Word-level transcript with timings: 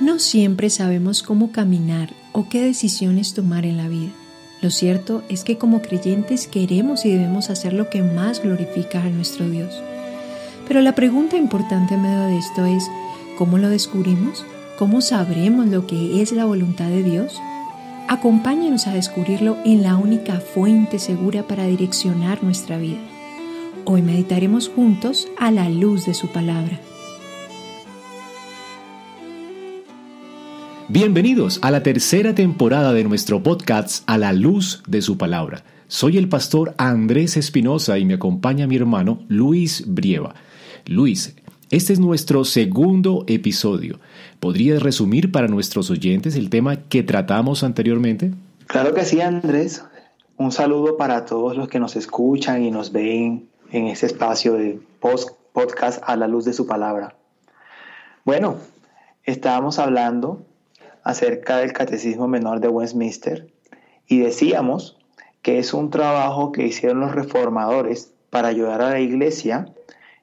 No 0.00 0.18
siempre 0.18 0.70
sabemos 0.70 1.22
cómo 1.22 1.52
caminar 1.52 2.12
o 2.32 2.48
qué 2.48 2.62
decisiones 2.62 3.32
tomar 3.32 3.64
en 3.64 3.76
la 3.76 3.86
vida. 3.86 4.10
Lo 4.60 4.70
cierto 4.70 5.22
es 5.28 5.44
que 5.44 5.56
como 5.56 5.82
creyentes 5.82 6.48
queremos 6.48 7.04
y 7.04 7.12
debemos 7.12 7.48
hacer 7.48 7.72
lo 7.74 7.90
que 7.90 8.02
más 8.02 8.42
glorifica 8.42 9.02
a 9.02 9.08
nuestro 9.08 9.48
Dios. 9.48 9.72
Pero 10.66 10.80
la 10.80 10.96
pregunta 10.96 11.36
importante 11.36 11.94
en 11.94 12.02
medio 12.02 12.26
de 12.26 12.38
esto 12.38 12.64
es, 12.64 12.88
¿cómo 13.38 13.56
lo 13.56 13.68
descubrimos? 13.68 14.44
¿Cómo 14.78 15.00
sabremos 15.00 15.68
lo 15.68 15.86
que 15.86 16.20
es 16.20 16.32
la 16.32 16.44
voluntad 16.44 16.88
de 16.88 17.04
Dios? 17.04 17.40
Acompáñanos 18.08 18.88
a 18.88 18.94
descubrirlo 18.94 19.58
en 19.64 19.84
la 19.84 19.96
única 19.96 20.40
fuente 20.40 20.98
segura 20.98 21.46
para 21.46 21.66
direccionar 21.66 22.42
nuestra 22.42 22.78
vida. 22.78 22.98
Hoy 23.84 24.02
meditaremos 24.02 24.68
juntos 24.68 25.28
a 25.38 25.52
la 25.52 25.68
luz 25.68 26.04
de 26.04 26.14
su 26.14 26.32
palabra. 26.32 26.80
Bienvenidos 30.90 31.60
a 31.62 31.70
la 31.70 31.82
tercera 31.82 32.34
temporada 32.34 32.92
de 32.92 33.04
nuestro 33.04 33.42
podcast 33.42 34.04
A 34.06 34.18
la 34.18 34.34
luz 34.34 34.82
de 34.86 35.00
su 35.00 35.16
palabra. 35.16 35.64
Soy 35.88 36.18
el 36.18 36.28
pastor 36.28 36.74
Andrés 36.76 37.38
Espinosa 37.38 37.96
y 37.96 38.04
me 38.04 38.14
acompaña 38.14 38.66
mi 38.66 38.76
hermano 38.76 39.20
Luis 39.28 39.84
Brieva. 39.86 40.34
Luis, 40.84 41.36
este 41.70 41.94
es 41.94 42.00
nuestro 42.00 42.44
segundo 42.44 43.24
episodio. 43.28 43.98
¿Podrías 44.40 44.82
resumir 44.82 45.32
para 45.32 45.48
nuestros 45.48 45.90
oyentes 45.90 46.36
el 46.36 46.50
tema 46.50 46.76
que 46.76 47.02
tratamos 47.02 47.64
anteriormente? 47.64 48.32
Claro 48.66 48.92
que 48.92 49.06
sí, 49.06 49.22
Andrés. 49.22 49.82
Un 50.36 50.52
saludo 50.52 50.98
para 50.98 51.24
todos 51.24 51.56
los 51.56 51.66
que 51.68 51.80
nos 51.80 51.96
escuchan 51.96 52.62
y 52.62 52.70
nos 52.70 52.92
ven 52.92 53.48
en 53.72 53.86
este 53.86 54.04
espacio 54.04 54.52
de 54.52 54.78
podcast 55.00 56.02
a 56.06 56.14
la 56.16 56.28
luz 56.28 56.44
de 56.44 56.52
su 56.52 56.66
palabra. 56.66 57.16
Bueno, 58.26 58.58
estábamos 59.24 59.78
hablando 59.78 60.44
acerca 61.04 61.58
del 61.58 61.72
Catecismo 61.72 62.26
Menor 62.26 62.60
de 62.60 62.68
Westminster 62.68 63.52
y 64.06 64.20
decíamos 64.20 64.98
que 65.42 65.58
es 65.58 65.74
un 65.74 65.90
trabajo 65.90 66.50
que 66.50 66.66
hicieron 66.66 67.00
los 67.00 67.14
reformadores 67.14 68.12
para 68.30 68.48
ayudar 68.48 68.80
a 68.80 68.90
la 68.90 69.00
iglesia, 69.00 69.66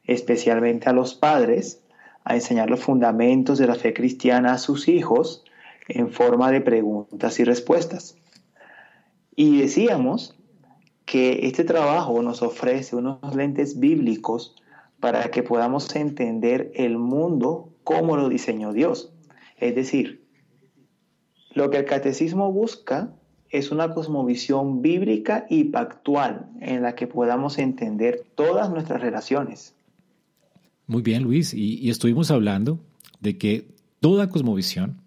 especialmente 0.04 0.90
a 0.90 0.94
los 0.94 1.14
padres, 1.14 1.82
a 2.24 2.36
enseñar 2.36 2.70
los 2.70 2.82
fundamentos 2.82 3.58
de 3.58 3.68
la 3.68 3.76
fe 3.76 3.94
cristiana 3.94 4.54
a 4.54 4.58
sus 4.58 4.88
hijos 4.88 5.44
en 5.88 6.12
forma 6.12 6.52
de 6.52 6.62
preguntas 6.62 7.40
y 7.40 7.44
respuestas. 7.44 8.18
Y 9.36 9.62
decíamos 9.62 10.36
que 11.06 11.46
este 11.48 11.64
trabajo 11.64 12.22
nos 12.22 12.42
ofrece 12.42 12.96
unos 12.96 13.36
lentes 13.36 13.80
bíblicos 13.80 14.56
para 15.00 15.30
que 15.32 15.44
podamos 15.44 15.96
entender 15.96 16.72
el 16.76 16.98
mundo 16.98 17.70
como 17.84 18.18
lo 18.18 18.30
diseñó 18.30 18.72
Dios. 18.74 19.12
Es 19.58 19.76
decir, 19.76 20.21
lo 21.54 21.70
que 21.70 21.78
el 21.78 21.86
catecismo 21.86 22.52
busca 22.52 23.14
es 23.50 23.72
una 23.72 23.94
cosmovisión 23.94 24.82
bíblica 24.82 25.46
y 25.50 25.66
pactual 25.66 26.50
en 26.62 26.82
la 26.82 26.96
que 26.96 27.08
podamos 27.08 27.58
entender 27.58 28.24
todas 28.36 28.70
nuestras 28.70 29.02
relaciones. 29.02 29.76
Muy 30.88 31.02
bien, 31.02 31.24
Luis, 31.24 31.54
y, 31.54 31.90
estuvimos 31.90 32.32
hablando 32.32 32.80
de 33.20 33.38
que 33.38 33.68
toda 34.00 34.30
cosmovisión 34.30 34.98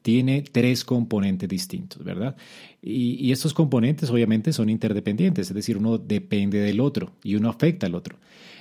tiene 0.00 0.42
tres 0.42 0.84
componentes 0.84 1.48
distintos, 1.48 2.02
¿verdad? 2.02 2.36
Y, 2.82 3.30
estos 3.30 3.54
componentes 3.54 4.10
obviamente 4.10 4.52
son 4.52 4.68
interdependientes, 4.68 5.48
es 5.48 5.54
decir, 5.54 5.76
uno 5.76 5.98
depende 5.98 6.58
del 6.58 6.80
otro 6.80 7.12
y 7.22 7.34
uno 7.34 7.50
afecta 7.50 7.86
al 7.86 7.94
otro. 7.94 8.16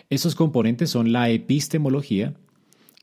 Esos 0.10 0.36
componentes 0.36 0.90
son 0.90 1.14
la 1.14 1.30
epistemología, 1.30 2.34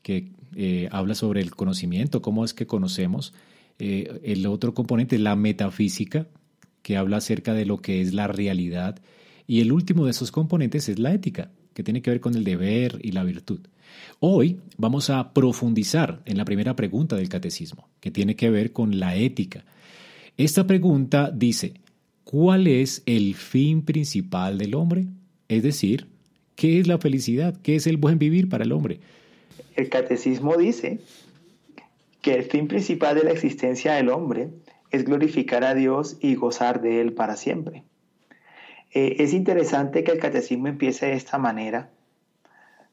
que 0.03 0.29
eh, 0.55 0.87
habla 0.91 1.15
sobre 1.15 1.41
el 1.41 1.51
conocimiento, 1.55 2.21
cómo 2.21 2.45
es 2.45 2.53
que 2.53 2.67
conocemos, 2.67 3.33
eh, 3.79 4.19
el 4.23 4.45
otro 4.45 4.73
componente 4.73 5.17
la 5.17 5.35
metafísica, 5.35 6.27
que 6.81 6.97
habla 6.97 7.17
acerca 7.17 7.53
de 7.53 7.65
lo 7.65 7.77
que 7.77 8.01
es 8.01 8.13
la 8.13 8.27
realidad. 8.27 8.99
Y 9.47 9.61
el 9.61 9.71
último 9.71 10.05
de 10.05 10.11
esos 10.11 10.31
componentes 10.31 10.89
es 10.89 10.99
la 10.99 11.13
ética, 11.13 11.51
que 11.73 11.83
tiene 11.83 12.01
que 12.01 12.11
ver 12.11 12.19
con 12.19 12.35
el 12.35 12.43
deber 12.43 12.99
y 13.01 13.11
la 13.11 13.23
virtud. 13.23 13.61
Hoy 14.19 14.59
vamos 14.77 15.09
a 15.09 15.33
profundizar 15.33 16.21
en 16.25 16.37
la 16.37 16.45
primera 16.45 16.75
pregunta 16.75 17.15
del 17.15 17.29
catecismo, 17.29 17.87
que 17.99 18.11
tiene 18.11 18.35
que 18.35 18.49
ver 18.49 18.73
con 18.73 18.99
la 18.99 19.15
ética. 19.15 19.65
Esta 20.37 20.67
pregunta 20.67 21.31
dice, 21.31 21.73
¿cuál 22.23 22.67
es 22.67 23.01
el 23.05 23.35
fin 23.35 23.81
principal 23.81 24.57
del 24.57 24.75
hombre? 24.75 25.07
Es 25.47 25.63
decir, 25.63 26.07
¿qué 26.55 26.79
es 26.79 26.87
la 26.87 26.97
felicidad? 26.97 27.57
¿Qué 27.61 27.75
es 27.75 27.87
el 27.87 27.97
buen 27.97 28.19
vivir 28.19 28.49
para 28.49 28.63
el 28.63 28.71
hombre? 28.71 28.99
El 29.75 29.89
catecismo 29.89 30.57
dice 30.57 30.99
que 32.21 32.33
el 32.33 32.43
fin 32.43 32.67
principal 32.67 33.15
de 33.15 33.23
la 33.23 33.31
existencia 33.31 33.93
del 33.93 34.09
hombre 34.09 34.49
es 34.91 35.05
glorificar 35.05 35.63
a 35.63 35.73
Dios 35.73 36.17
y 36.19 36.35
gozar 36.35 36.81
de 36.81 37.01
Él 37.01 37.13
para 37.13 37.35
siempre. 37.35 37.83
Eh, 38.91 39.17
es 39.19 39.33
interesante 39.33 40.03
que 40.03 40.11
el 40.11 40.19
catecismo 40.19 40.67
empiece 40.67 41.07
de 41.07 41.13
esta 41.13 41.37
manera, 41.37 41.89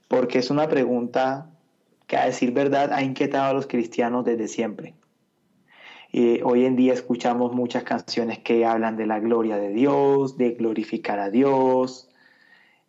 porque 0.09 0.39
es 0.39 0.51
una 0.51 0.69
pregunta 0.69 1.51
que 2.07 2.17
a 2.17 2.27
decir 2.27 2.53
verdad 2.53 2.93
ha 2.93 3.03
inquietado 3.03 3.51
a 3.51 3.53
los 3.55 3.67
cristianos 3.67 4.25
desde 4.25 4.49
siempre. 4.49 4.95
hoy 6.45 6.65
en 6.65 6.77
día 6.77 6.93
escuchamos 6.93 7.53
muchas 7.53 7.83
canciones 7.83 8.39
que 8.39 8.65
hablan 8.65 8.97
de 8.97 9.07
la 9.07 9.19
gloria 9.19 9.57
de 9.57 9.71
Dios, 9.71 10.37
de 10.39 10.53
glorificar 10.53 11.19
a 11.19 11.31
Dios. 11.31 12.09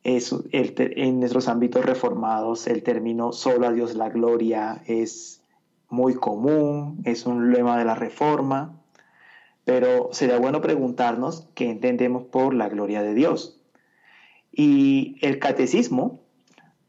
en 0.03 1.19
nuestros 1.19 1.47
ámbitos 1.47 1.83
reformados 1.83 2.67
el 2.67 2.83
término 2.83 3.33
solo 3.33 3.67
a 3.67 3.71
Dios 3.71 3.95
la 3.95 4.09
gloria 4.09 4.81
es 4.85 5.41
muy 5.89 6.15
común, 6.15 7.01
es 7.05 7.25
un 7.25 7.51
lema 7.51 7.77
de 7.77 7.85
la 7.85 7.95
reforma, 7.95 8.81
pero 9.65 10.09
sería 10.11 10.39
bueno 10.39 10.61
preguntarnos 10.61 11.47
qué 11.53 11.69
entendemos 11.69 12.23
por 12.23 12.53
la 12.53 12.69
gloria 12.69 13.01
de 13.01 13.13
Dios. 13.13 13.59
Y 14.51 15.17
el 15.21 15.39
catecismo, 15.39 16.21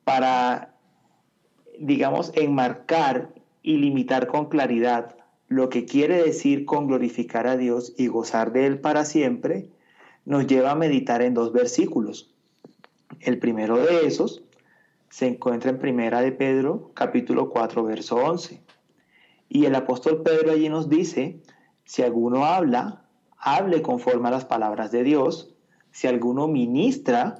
para, 0.05 0.75
digamos, 1.79 2.33
enmarcar 2.35 3.35
y 3.63 3.79
limitar 3.79 4.27
con 4.27 4.49
claridad 4.49 5.17
lo 5.49 5.71
que 5.71 5.85
quiere 5.85 6.23
decir 6.23 6.65
con 6.67 6.87
glorificar 6.87 7.47
a 7.47 7.57
Dios 7.57 7.95
y 7.97 8.07
gozar 8.07 8.53
de 8.53 8.67
Él 8.67 8.81
para 8.81 9.05
siempre, 9.05 9.71
nos 10.25 10.47
lleva 10.47 10.73
a 10.73 10.77
meditar 10.77 11.23
en 11.23 11.35
dos 11.35 11.53
versículos. 11.53 12.35
El 13.21 13.39
primero 13.39 13.79
de 13.79 14.07
esos 14.07 14.43
se 15.09 15.27
encuentra 15.27 15.71
en 15.71 15.79
Primera 15.79 16.21
de 16.21 16.33
Pedro, 16.33 16.91
capítulo 16.95 17.49
4, 17.49 17.83
verso 17.83 18.17
11. 18.17 18.68
Y 19.49 19.65
el 19.65 19.75
apóstol 19.75 20.23
Pedro 20.23 20.53
allí 20.53 20.69
nos 20.69 20.89
dice, 20.89 21.41
si 21.85 22.03
alguno 22.03 22.45
habla, 22.45 23.05
hable 23.39 23.83
conforme 23.83 24.29
a 24.29 24.33
las 24.33 24.45
palabras 24.45 24.91
de 24.93 25.05
Dios, 25.05 25.55
si 25.91 26.07
alguno 26.07 26.49
ministra, 26.49 27.39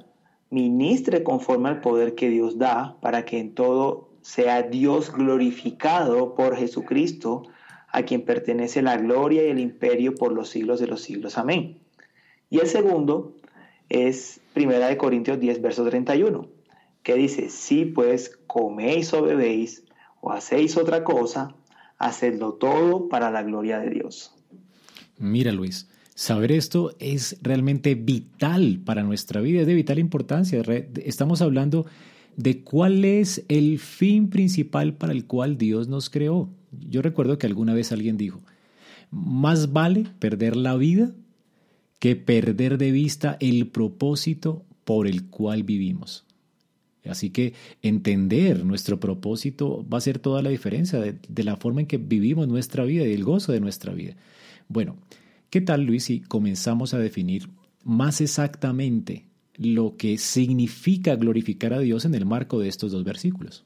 ministre 0.49 1.23
conforme 1.23 1.69
al 1.69 1.81
poder 1.81 2.15
que 2.15 2.29
Dios 2.29 2.57
da, 2.57 2.97
para 3.01 3.25
que 3.25 3.39
en 3.39 3.53
todo 3.53 4.09
sea 4.21 4.63
Dios 4.63 5.11
glorificado 5.13 6.35
por 6.35 6.55
Jesucristo, 6.55 7.43
a 7.91 8.03
quien 8.03 8.23
pertenece 8.23 8.81
la 8.81 8.97
gloria 8.97 9.45
y 9.45 9.49
el 9.49 9.59
imperio 9.59 10.15
por 10.15 10.31
los 10.31 10.49
siglos 10.49 10.79
de 10.79 10.87
los 10.87 11.01
siglos. 11.01 11.37
Amén. 11.37 11.79
Y 12.49 12.59
el 12.59 12.67
segundo 12.67 13.35
es 13.89 14.41
Primera 14.53 14.87
de 14.87 14.97
Corintios 14.97 15.39
10, 15.39 15.61
verso 15.61 15.85
31, 15.85 16.47
que 17.03 17.15
dice, 17.15 17.49
si 17.49 17.85
pues 17.85 18.37
coméis 18.47 19.13
o 19.13 19.23
bebéis 19.23 19.83
o 20.21 20.31
hacéis 20.31 20.77
otra 20.77 21.03
cosa, 21.03 21.55
hacedlo 21.99 22.53
todo 22.53 23.09
para 23.09 23.29
la 23.29 23.43
gloria 23.43 23.79
de 23.79 23.91
Dios. 23.91 24.33
Mira, 25.17 25.51
Luis, 25.51 25.89
saber 26.15 26.51
esto 26.51 26.95
es 26.99 27.37
realmente 27.41 27.93
vital 27.95 28.81
para 28.83 29.03
nuestra 29.03 29.41
vida, 29.41 29.61
es 29.61 29.67
de 29.67 29.75
vital 29.75 29.99
importancia. 29.99 30.61
Estamos 31.03 31.41
hablando 31.41 31.85
de 32.37 32.63
cuál 32.63 33.03
es 33.03 33.45
el 33.49 33.79
fin 33.79 34.29
principal 34.29 34.93
para 34.93 35.11
el 35.11 35.25
cual 35.25 35.57
Dios 35.57 35.89
nos 35.89 36.09
creó. 36.09 36.49
Yo 36.71 37.01
recuerdo 37.01 37.37
que 37.37 37.47
alguna 37.47 37.73
vez 37.73 37.91
alguien 37.91 38.15
dijo, 38.15 38.39
más 39.11 39.73
vale 39.73 40.05
perder 40.19 40.55
la 40.55 40.75
vida 40.75 41.11
que 41.99 42.15
perder 42.15 42.77
de 42.77 42.91
vista 42.91 43.35
el 43.41 43.67
propósito 43.67 44.63
por 44.85 45.05
el 45.05 45.27
cual 45.27 45.63
vivimos. 45.63 46.25
Así 47.09 47.29
que 47.29 47.53
entender 47.81 48.65
nuestro 48.65 48.99
propósito 48.99 49.85
va 49.91 49.97
a 49.97 50.01
ser 50.01 50.19
toda 50.19 50.41
la 50.41 50.49
diferencia 50.49 50.99
de, 50.99 51.43
la 51.43 51.55
forma 51.57 51.81
en 51.81 51.87
que 51.87 51.97
vivimos 51.97 52.47
nuestra 52.47 52.83
vida 52.83 53.05
y 53.05 53.13
el 53.13 53.23
gozo 53.23 53.51
de 53.51 53.59
nuestra 53.59 53.93
vida. 53.93 54.15
Bueno, 54.67 54.95
¿qué 55.49 55.61
tal 55.61 55.83
Luis 55.83 56.05
si 56.05 56.21
comenzamos 56.21 56.93
a 56.93 56.99
definir 56.99 57.49
más 57.83 58.21
exactamente 58.21 59.25
lo 59.55 59.97
que 59.97 60.17
significa 60.17 61.15
glorificar 61.15 61.73
a 61.73 61.79
Dios 61.79 62.05
en 62.05 62.15
el 62.15 62.25
marco 62.25 62.59
de 62.59 62.69
estos 62.69 62.91
dos 62.91 63.03
versículos? 63.03 63.65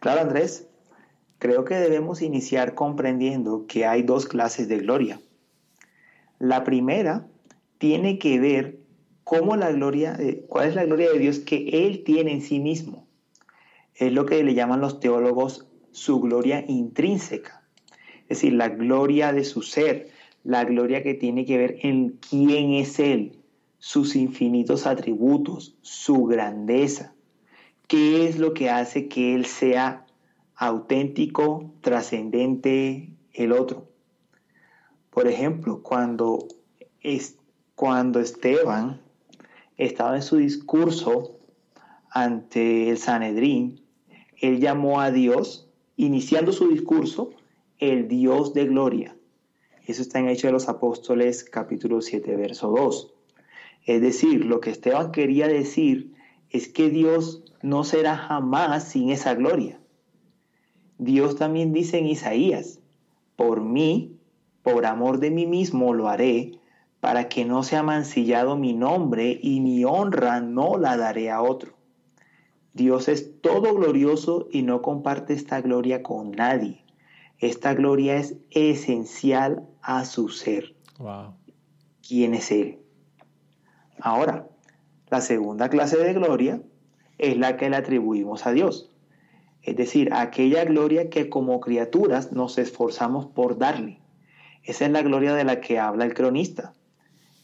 Claro, 0.00 0.22
Andrés. 0.22 0.66
Creo 1.38 1.64
que 1.64 1.74
debemos 1.76 2.20
iniciar 2.20 2.74
comprendiendo 2.74 3.64
que 3.66 3.86
hay 3.86 4.02
dos 4.02 4.26
clases 4.26 4.68
de 4.68 4.78
gloria. 4.78 5.20
La 6.38 6.64
primera 6.64 7.26
tiene 7.78 8.18
que 8.18 8.38
ver 8.38 8.79
cómo 9.30 9.54
la 9.54 9.70
gloria, 9.70 10.18
cuál 10.48 10.70
es 10.70 10.74
la 10.74 10.84
gloria 10.84 11.12
de 11.12 11.20
Dios 11.20 11.38
que 11.38 11.86
Él 11.86 12.02
tiene 12.02 12.32
en 12.32 12.42
sí 12.42 12.58
mismo. 12.58 13.06
Es 13.94 14.12
lo 14.12 14.26
que 14.26 14.42
le 14.42 14.54
llaman 14.54 14.80
los 14.80 14.98
teólogos 14.98 15.68
su 15.92 16.18
gloria 16.18 16.64
intrínseca. 16.66 17.62
Es 18.22 18.38
decir, 18.38 18.54
la 18.54 18.70
gloria 18.70 19.32
de 19.32 19.44
su 19.44 19.62
ser, 19.62 20.08
la 20.42 20.64
gloria 20.64 21.04
que 21.04 21.14
tiene 21.14 21.44
que 21.44 21.58
ver 21.58 21.78
en 21.82 22.18
quién 22.28 22.72
es 22.72 22.98
Él, 22.98 23.38
sus 23.78 24.16
infinitos 24.16 24.84
atributos, 24.88 25.76
su 25.80 26.24
grandeza. 26.24 27.14
¿Qué 27.86 28.26
es 28.26 28.36
lo 28.36 28.52
que 28.52 28.68
hace 28.68 29.06
que 29.06 29.36
Él 29.36 29.46
sea 29.46 30.06
auténtico, 30.56 31.72
trascendente, 31.82 33.10
el 33.32 33.52
otro? 33.52 33.86
Por 35.10 35.28
ejemplo, 35.28 35.84
cuando, 35.84 36.48
es, 37.00 37.36
cuando 37.76 38.18
Esteban 38.18 39.00
estaba 39.86 40.16
en 40.16 40.22
su 40.22 40.36
discurso 40.36 41.38
ante 42.10 42.90
el 42.90 42.98
Sanedrín, 42.98 43.80
él 44.38 44.60
llamó 44.60 45.00
a 45.00 45.10
Dios, 45.10 45.70
iniciando 45.96 46.52
su 46.52 46.68
discurso, 46.68 47.30
el 47.78 48.06
Dios 48.06 48.52
de 48.52 48.66
gloria. 48.66 49.16
Eso 49.86 50.02
está 50.02 50.18
en 50.18 50.28
Hechos 50.28 50.48
de 50.48 50.52
los 50.52 50.68
Apóstoles 50.68 51.44
capítulo 51.44 52.02
7, 52.02 52.36
verso 52.36 52.68
2. 52.68 53.14
Es 53.86 54.02
decir, 54.02 54.44
lo 54.44 54.60
que 54.60 54.68
Esteban 54.68 55.12
quería 55.12 55.48
decir 55.48 56.12
es 56.50 56.68
que 56.68 56.90
Dios 56.90 57.42
no 57.62 57.82
será 57.82 58.16
jamás 58.16 58.84
sin 58.84 59.08
esa 59.08 59.34
gloria. 59.34 59.80
Dios 60.98 61.36
también 61.36 61.72
dice 61.72 61.96
en 61.96 62.06
Isaías, 62.06 62.80
por 63.34 63.62
mí, 63.62 64.18
por 64.62 64.84
amor 64.84 65.20
de 65.20 65.30
mí 65.30 65.46
mismo 65.46 65.94
lo 65.94 66.08
haré, 66.08 66.59
para 67.00 67.28
que 67.28 67.44
no 67.44 67.62
sea 67.62 67.82
mancillado 67.82 68.56
mi 68.56 68.74
nombre 68.74 69.38
y 69.42 69.60
mi 69.60 69.84
honra 69.84 70.40
no 70.40 70.76
la 70.76 70.96
daré 70.96 71.30
a 71.30 71.42
otro. 71.42 71.74
Dios 72.74 73.08
es 73.08 73.40
todo 73.40 73.74
glorioso 73.74 74.46
y 74.50 74.62
no 74.62 74.82
comparte 74.82 75.32
esta 75.32 75.60
gloria 75.60 76.02
con 76.02 76.30
nadie. 76.30 76.84
Esta 77.38 77.74
gloria 77.74 78.16
es 78.16 78.36
esencial 78.50 79.66
a 79.82 80.04
su 80.04 80.28
ser. 80.28 80.74
¿Quién 82.06 82.34
es 82.34 82.52
Él? 82.52 82.78
Ahora, 83.98 84.46
la 85.08 85.22
segunda 85.22 85.70
clase 85.70 85.96
de 85.96 86.12
gloria 86.12 86.62
es 87.18 87.36
la 87.36 87.56
que 87.56 87.70
le 87.70 87.76
atribuimos 87.76 88.46
a 88.46 88.52
Dios. 88.52 88.90
Es 89.62 89.76
decir, 89.76 90.12
aquella 90.12 90.64
gloria 90.64 91.10
que 91.10 91.28
como 91.28 91.60
criaturas 91.60 92.32
nos 92.32 92.58
esforzamos 92.58 93.26
por 93.26 93.58
darle. 93.58 94.00
Esa 94.62 94.84
es 94.84 94.90
la 94.90 95.02
gloria 95.02 95.34
de 95.34 95.44
la 95.44 95.60
que 95.60 95.78
habla 95.78 96.04
el 96.04 96.14
cronista 96.14 96.74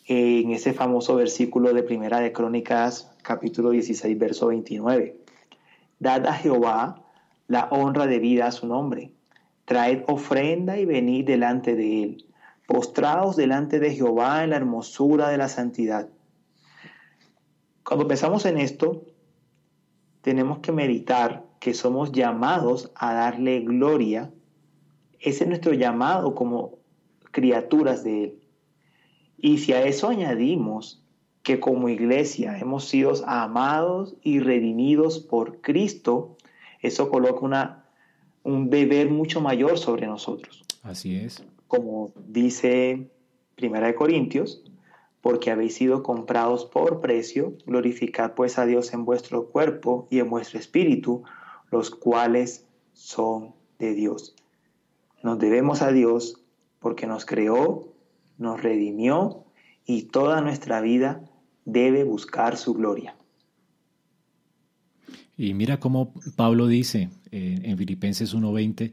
en 0.06 0.52
ese 0.52 0.72
famoso 0.72 1.16
versículo 1.16 1.74
de 1.74 1.82
Primera 1.82 2.20
de 2.20 2.32
Crónicas, 2.32 3.12
capítulo 3.22 3.70
16, 3.70 4.16
verso 4.18 4.46
29. 4.48 5.20
Dad 5.98 6.26
a 6.26 6.34
Jehová 6.34 7.02
la 7.48 7.68
honra 7.70 8.06
debida 8.06 8.46
a 8.46 8.52
su 8.52 8.66
nombre. 8.66 9.12
Traed 9.64 10.04
ofrenda 10.06 10.78
y 10.78 10.84
venid 10.84 11.26
delante 11.26 11.74
de 11.74 12.02
él. 12.04 12.26
Postraos 12.68 13.34
delante 13.36 13.80
de 13.80 13.94
Jehová 13.94 14.44
en 14.44 14.50
la 14.50 14.56
hermosura 14.56 15.28
de 15.28 15.38
la 15.38 15.48
santidad. 15.48 16.08
Cuando 17.84 18.06
pensamos 18.06 18.46
en 18.46 18.58
esto, 18.58 19.06
tenemos 20.20 20.58
que 20.58 20.72
meditar 20.72 21.44
que 21.58 21.74
somos 21.74 22.12
llamados 22.12 22.92
a 22.94 23.12
darle 23.12 23.60
gloria. 23.60 24.30
Ese 25.18 25.44
es 25.44 25.48
nuestro 25.48 25.72
llamado 25.72 26.34
como 26.34 26.78
criaturas 27.32 28.04
de 28.04 28.24
Él. 28.24 28.45
Y 29.38 29.58
si 29.58 29.72
a 29.72 29.84
eso 29.84 30.08
añadimos 30.08 31.02
que 31.42 31.60
como 31.60 31.88
iglesia 31.88 32.58
hemos 32.58 32.88
sido 32.88 33.12
amados 33.26 34.16
y 34.22 34.40
redimidos 34.40 35.20
por 35.20 35.60
Cristo, 35.60 36.36
eso 36.80 37.08
coloca 37.08 37.40
una, 37.40 37.84
un 38.42 38.68
deber 38.70 39.10
mucho 39.10 39.40
mayor 39.40 39.78
sobre 39.78 40.06
nosotros. 40.06 40.64
Así 40.82 41.16
es. 41.16 41.44
Como 41.68 42.12
dice 42.26 43.10
Primera 43.54 43.86
de 43.86 43.94
Corintios, 43.94 44.62
porque 45.20 45.50
habéis 45.50 45.74
sido 45.74 46.02
comprados 46.02 46.64
por 46.64 47.00
precio, 47.00 47.54
glorificad 47.66 48.34
pues 48.34 48.58
a 48.58 48.66
Dios 48.66 48.92
en 48.92 49.04
vuestro 49.04 49.48
cuerpo 49.48 50.06
y 50.10 50.20
en 50.20 50.30
vuestro 50.30 50.58
espíritu, 50.58 51.24
los 51.70 51.90
cuales 51.90 52.64
son 52.92 53.54
de 53.78 53.94
Dios. 53.94 54.34
Nos 55.22 55.38
debemos 55.38 55.82
a 55.82 55.90
Dios 55.90 56.40
porque 56.78 57.06
nos 57.06 57.24
creó 57.24 57.88
nos 58.38 58.62
redimió 58.62 59.44
y 59.84 60.02
toda 60.04 60.40
nuestra 60.40 60.80
vida 60.80 61.22
debe 61.64 62.04
buscar 62.04 62.56
su 62.56 62.74
gloria. 62.74 63.16
Y 65.36 65.52
mira 65.54 65.78
cómo 65.78 66.14
Pablo 66.34 66.66
dice 66.66 67.10
eh, 67.30 67.60
en 67.62 67.76
Filipenses 67.76 68.34
1:20, 68.34 68.92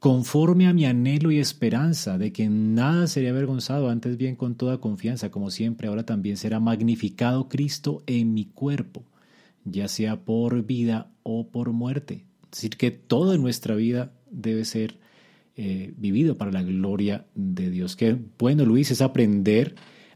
conforme 0.00 0.66
a 0.66 0.72
mi 0.72 0.84
anhelo 0.84 1.30
y 1.30 1.38
esperanza 1.38 2.18
de 2.18 2.32
que 2.32 2.48
nada 2.48 3.06
sería 3.06 3.30
avergonzado, 3.30 3.88
antes 3.88 4.16
bien 4.16 4.34
con 4.34 4.56
toda 4.56 4.80
confianza, 4.80 5.30
como 5.30 5.50
siempre, 5.50 5.86
ahora 5.86 6.04
también 6.04 6.36
será 6.36 6.58
magnificado 6.58 7.48
Cristo 7.48 8.02
en 8.06 8.34
mi 8.34 8.46
cuerpo, 8.46 9.04
ya 9.64 9.86
sea 9.86 10.24
por 10.24 10.64
vida 10.64 11.12
o 11.22 11.48
por 11.48 11.70
muerte. 11.70 12.24
Es 12.44 12.58
decir, 12.58 12.76
que 12.76 12.90
toda 12.90 13.38
nuestra 13.38 13.76
vida 13.76 14.12
debe 14.30 14.64
ser 14.64 14.98
eh, 15.56 15.92
vivido 15.96 16.38
para 16.38 16.50
la 16.50 16.62
gloria 16.62 17.26
de 17.34 17.70
Dios. 17.70 17.96
Qué 17.96 18.16
bueno, 18.38 18.64
Luis, 18.64 18.90
es 18.90 19.02
aprender 19.02 19.74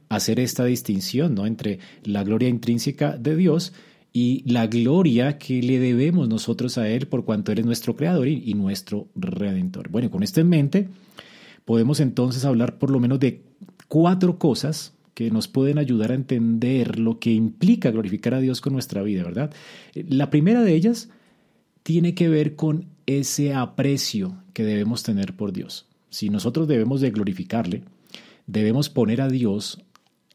a 0.09 0.17
hacer 0.17 0.41
esta 0.41 0.65
distinción 0.65 1.35
¿no? 1.35 1.47
entre 1.47 1.79
la 2.05 2.25
gloria 2.25 2.49
intrínseca 2.49 3.17
de 3.17 3.37
Dios 3.37 3.73
y 4.13 4.51
la 4.51 4.67
gloria 4.67 5.37
que 5.37 5.61
le 5.61 5.79
debemos 5.79 6.29
nosotros 6.29 6.79
a 6.79 6.89
Él 6.89 7.07
por 7.07 7.25
cuanto 7.25 7.53
Él 7.53 7.59
es 7.59 7.67
nuestro 7.67 7.97
creador 7.97 8.29
y, 8.29 8.43
y 8.47 8.55
nuestro 8.55 9.09
redentor. 9.15 9.91
Bueno, 9.91 10.11
con 10.11 10.23
esto 10.23 10.41
en 10.41 10.49
mente, 10.49 10.89
podemos 11.67 12.01
entonces 12.01 12.45
hablar 12.45 12.79
por 12.79 12.91
lo 12.91 12.99
menos 12.99 13.21
de 13.21 13.43
cuatro 13.89 14.39
cosas 14.39 14.95
que 15.13 15.31
nos 15.31 15.49
pueden 15.49 15.79
ayudar 15.79 16.13
a 16.13 16.15
entender 16.15 16.99
lo 16.99 17.19
que 17.19 17.33
implica 17.33 17.91
glorificar 17.91 18.35
a 18.35 18.41
Dios 18.41 18.61
con 18.61 18.75
nuestra 18.75 19.03
vida, 19.03 19.23
¿verdad? 19.25 19.51
La 19.95 20.29
primera 20.29 20.63
de 20.63 20.75
ellas 20.75 21.09
tiene 21.87 22.17
que 22.17 22.29
ver 22.29 22.57
con 22.57 22.89
ese 23.07 23.55
aprecio 23.55 24.43
que 24.55 24.65
debemos 24.65 25.05
tener 25.05 25.37
por 25.37 25.53
Dios. 25.53 25.87
Si 26.11 26.31
nosotros 26.31 26.67
debemos 26.67 27.01
de 27.01 27.13
glorificarle, 27.13 27.85
debemos 28.49 28.89
poner 28.91 29.21
a 29.21 29.29
Dios 29.29 29.81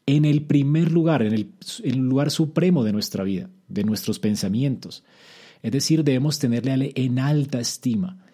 en 0.06 0.24
el 0.24 0.44
primer 0.44 0.90
lugar, 0.90 1.22
en 1.22 1.34
el, 1.34 1.98
lugar 1.98 2.30
supremo 2.30 2.84
de 2.84 2.94
nuestra 2.94 3.22
vida, 3.22 3.50
de 3.68 3.84
nuestros 3.84 4.18
pensamientos. 4.18 5.04
Es 5.62 5.72
decir, 5.72 6.04
debemos 6.04 6.38
tenerle 6.38 6.92
en 6.94 7.18
alta 7.18 7.60
estima. 7.60 8.24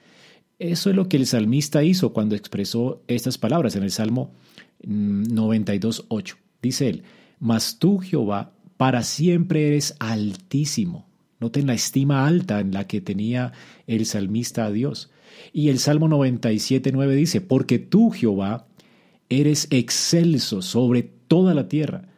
Eso 0.61 0.89
es 0.89 0.95
lo 0.95 1.09
que 1.09 1.17
el 1.17 1.27
salmista 1.27 1.83
hizo 1.83 2.13
cuando 2.13 2.37
expresó 2.37 3.03
estas 3.09 3.37
palabras 3.37 3.75
en 3.75 3.83
el 3.83 3.91
Salmo 3.91 4.31
92.8. 4.85 6.07
Mm, 6.07 6.39
Dice 6.63 6.89
él, 6.89 7.03
Mas 7.41 7.81
tú, 7.81 7.99
Jehová, 7.99 8.53
para 8.77 9.03
siempre 9.03 9.67
eres 9.67 9.97
altísimo 9.99 11.08
Noten 11.41 11.67
la 11.67 11.75
estima 11.75 12.27
alta 12.27 12.61
en 12.61 12.73
la 12.73 12.87
que 12.87 13.01
tenía 13.01 13.53
el 13.87 14.07
salmista 14.07 14.67
a 14.67 14.73
Dios. 14.73 15.11
Y 15.53 15.69
el 15.69 15.79
Salmo 15.79 16.09
97.9 16.09 17.15
dice, 17.15 17.41
porque 17.41 17.79
tú, 17.79 18.11
Jehová, 18.11 18.67
eres 19.29 19.69
excelso 19.71 20.63
sobre 20.63 21.03
toda 21.03 21.55
la 21.55 21.69
tierra, 21.69 22.09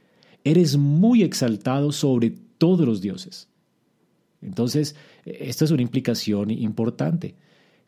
eres 0.45 0.77
muy 0.77 1.23
exaltado 1.23 1.93
sobre 1.93 2.35
todos 2.59 2.87
los 2.87 3.01
dioses. 3.01 3.49
Entonces, 4.41 4.97
esta 5.25 5.65
es 5.65 5.71
una 5.71 5.83
implicación 5.83 6.51
importante. 6.51 7.35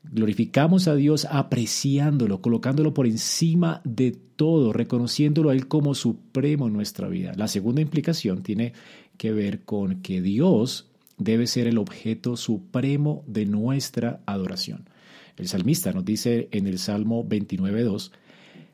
Glorificamos 0.05 0.89
a 0.89 0.97
Dios 0.97 1.27
apreciándolo, 1.31 2.43
colocándolo 2.43 2.93
por 2.93 3.07
encima 3.07 3.81
de 3.85 4.11
todo, 4.11 4.73
reconociéndolo 4.73 5.51
a 5.51 5.55
Él 5.55 5.69
como 5.69 5.95
supremo 5.95 6.67
en 6.67 6.73
nuestra 6.73 7.09
vida. 7.09 7.33
La 7.37 7.49
segunda 7.49 7.81
implicación 7.81 8.43
tiene 8.43 8.73
que 9.17 9.33
ver 9.33 9.65
con 9.65 10.03
que 10.03 10.21
Dios 10.21 10.92
debe 11.25 11.47
ser 11.47 11.67
el 11.67 11.79
objeto 11.79 12.37
supremo 12.37 13.25
de 13.27 13.47
nuestra 13.47 14.21
adoración. 14.27 14.89
El 15.37 15.49
salmista 15.49 15.93
nos 15.93 16.05
dice 16.05 16.49
en 16.53 16.67
el 16.67 16.79
Salmo 16.79 17.25
29.2, 17.25 18.13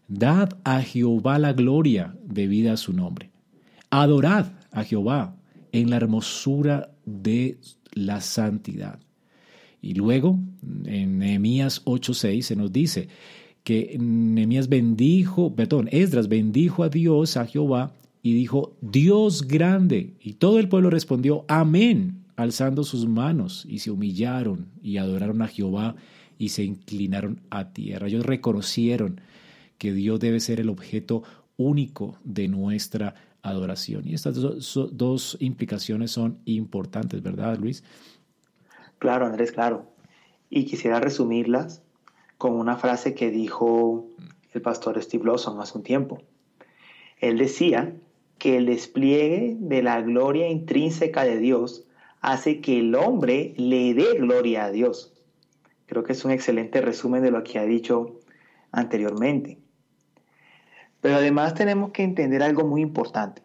Dad 0.09 0.59
a 0.65 0.83
Jehová 0.83 1.39
la 1.39 1.53
gloria 1.53 2.17
debida 2.25 2.73
a 2.73 2.77
su 2.77 2.93
nombre. 2.93 3.31
Adorad 3.91 4.47
a 4.73 4.85
Jehová 4.85 5.37
en 5.73 5.91
la 5.91 5.97
hermosura 5.97 6.91
de 7.05 7.59
la 7.93 8.21
santidad. 8.21 9.01
Y 9.81 9.95
luego, 9.95 10.39
en 10.85 11.19
Nehemías 11.19 11.85
8.6 11.85 12.43
se 12.43 12.57
nos 12.57 12.73
dice 12.73 13.09
que 13.63 13.97
Nehemías 14.01 14.69
bendijo, 14.69 15.55
perdón, 15.55 15.89
Esdras 15.93 16.29
bendijo 16.29 16.83
a 16.83 16.89
Dios, 16.89 17.37
a 17.37 17.47
Jehová, 17.47 17.93
y 18.23 18.33
dijo, 18.35 18.77
Dios 18.81 19.47
grande. 19.47 20.15
Y 20.21 20.35
todo 20.35 20.59
el 20.59 20.69
pueblo 20.69 20.91
respondió, 20.91 21.45
amén 21.49 22.28
alzando 22.39 22.85
sus 22.85 23.09
manos 23.09 23.67
y 23.69 23.81
se 23.81 23.91
humillaron 23.91 24.69
y 24.81 24.99
adoraron 24.99 25.43
a 25.43 25.49
Jehová 25.49 25.97
y 26.39 26.51
se 26.51 26.63
inclinaron 26.63 27.41
a 27.51 27.73
tierra. 27.73 28.07
Ellos 28.07 28.25
reconocieron 28.25 29.21
que 29.77 29.93
Dios 29.93 30.21
debe 30.21 30.39
ser 30.39 30.61
el 30.61 30.69
objeto 30.69 31.25
único 31.57 32.17
de 32.23 32.47
nuestra 32.47 33.17
adoración. 33.43 34.07
Y 34.07 34.15
estas 34.15 34.37
dos, 34.37 35.37
implicaciones 35.41 36.13
son 36.13 36.39
importantes, 36.45 37.21
¿verdad, 37.25 37.59
Luis? 37.59 37.83
Claro, 38.99 39.27
Andrés, 39.27 39.51
claro. 39.51 39.91
Y 40.49 40.65
quisiera 40.65 41.01
resumirlas 41.01 41.83
con 42.37 42.53
una 42.53 42.77
frase 42.77 43.15
que 43.15 43.33
dijo 43.33 44.07
el 44.53 44.63
pastor 44.63 45.03
Steve 45.03 45.25
Lawson 45.25 45.61
hace 45.61 45.77
un 45.77 45.83
tiempo. 45.83 46.23
Él 47.21 47.37
decía 47.37 47.97
que 48.39 48.59
el 48.59 48.67
despliegue 48.67 49.57
de 49.59 49.83
la 49.83 50.01
gloria 50.03 50.49
intrínseca 50.49 51.25
de 51.25 51.39
Dios 51.39 51.85
hace 52.21 52.61
que 52.61 52.81
el 52.81 52.95
hombre 52.95 53.55
le 53.57 53.95
dé 53.95 54.15
gloria 54.19 54.65
a 54.65 54.71
Dios. 54.71 55.13
Creo 55.87 56.05
que 56.05 56.13
es 56.13 56.25
un 56.25 56.31
excelente 56.31 56.81
resumen 56.81 57.23
de 57.23 57.31
lo 57.31 57.45
que 57.45 57.59
ha 57.59 57.65
dicho 57.65 58.21
anteriormente. 58.73 59.59
Pero 61.01 61.17
además 61.17 61.55
tenemos 61.55 61.93
que 61.93 62.03
entender 62.03 62.43
algo 62.43 62.65
muy 62.65 62.83
importante. 62.83 63.43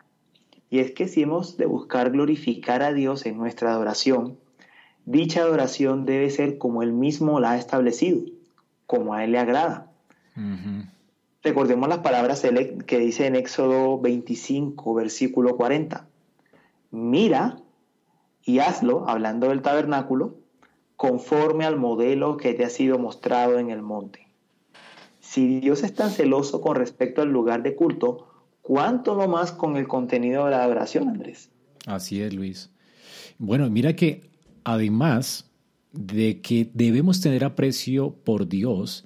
Y 0.69 0.79
es 0.79 0.91
que 0.91 1.07
si 1.07 1.21
hemos 1.21 1.55
de 1.57 1.67
buscar 1.67 2.11
glorificar 2.11 2.81
a 2.81 2.93
Dios 2.93 3.25
en 3.25 3.37
nuestra 3.37 3.71
adoración, 3.71 4.39
dicha 5.05 5.41
adoración 5.41 6.05
debe 6.05 6.29
ser 6.31 6.57
como 6.57 6.81
Él 6.81 6.93
mismo 6.93 7.39
la 7.39 7.51
ha 7.51 7.57
establecido, 7.57 8.21
como 8.87 9.13
a 9.13 9.23
Él 9.23 9.33
le 9.33 9.39
agrada. 9.39 9.91
Recordemos 11.43 11.87
las 11.89 11.99
palabras 11.99 12.41
que 12.87 12.99
dice 12.99 13.27
en 13.27 13.35
Éxodo 13.35 13.99
25, 14.01 14.93
versículo 14.95 15.55
40. 15.55 16.07
Mira 16.89 17.57
y 18.43 18.59
hazlo, 18.59 19.07
hablando 19.07 19.49
del 19.49 19.61
tabernáculo, 19.61 20.35
conforme 20.95 21.65
al 21.65 21.77
modelo 21.77 22.37
que 22.37 22.53
te 22.53 22.65
ha 22.65 22.69
sido 22.69 22.99
mostrado 22.99 23.59
en 23.59 23.69
el 23.69 23.81
monte. 23.81 24.27
Si 25.19 25.59
Dios 25.59 25.83
es 25.83 25.93
tan 25.93 26.11
celoso 26.11 26.61
con 26.61 26.75
respecto 26.75 27.21
al 27.21 27.31
lugar 27.31 27.63
de 27.63 27.75
culto, 27.75 28.27
¿cuánto 28.61 29.15
no 29.15 29.27
más 29.27 29.51
con 29.51 29.77
el 29.77 29.87
contenido 29.87 30.45
de 30.45 30.51
la 30.51 30.63
adoración, 30.63 31.09
Andrés? 31.09 31.49
Así 31.85 32.21
es, 32.21 32.33
Luis. 32.33 32.69
Bueno, 33.37 33.69
mira 33.69 33.95
que 33.95 34.29
además 34.63 35.49
de 35.91 36.41
que 36.41 36.69
debemos 36.73 37.21
tener 37.21 37.43
aprecio 37.43 38.13
por 38.23 38.47
Dios, 38.47 39.05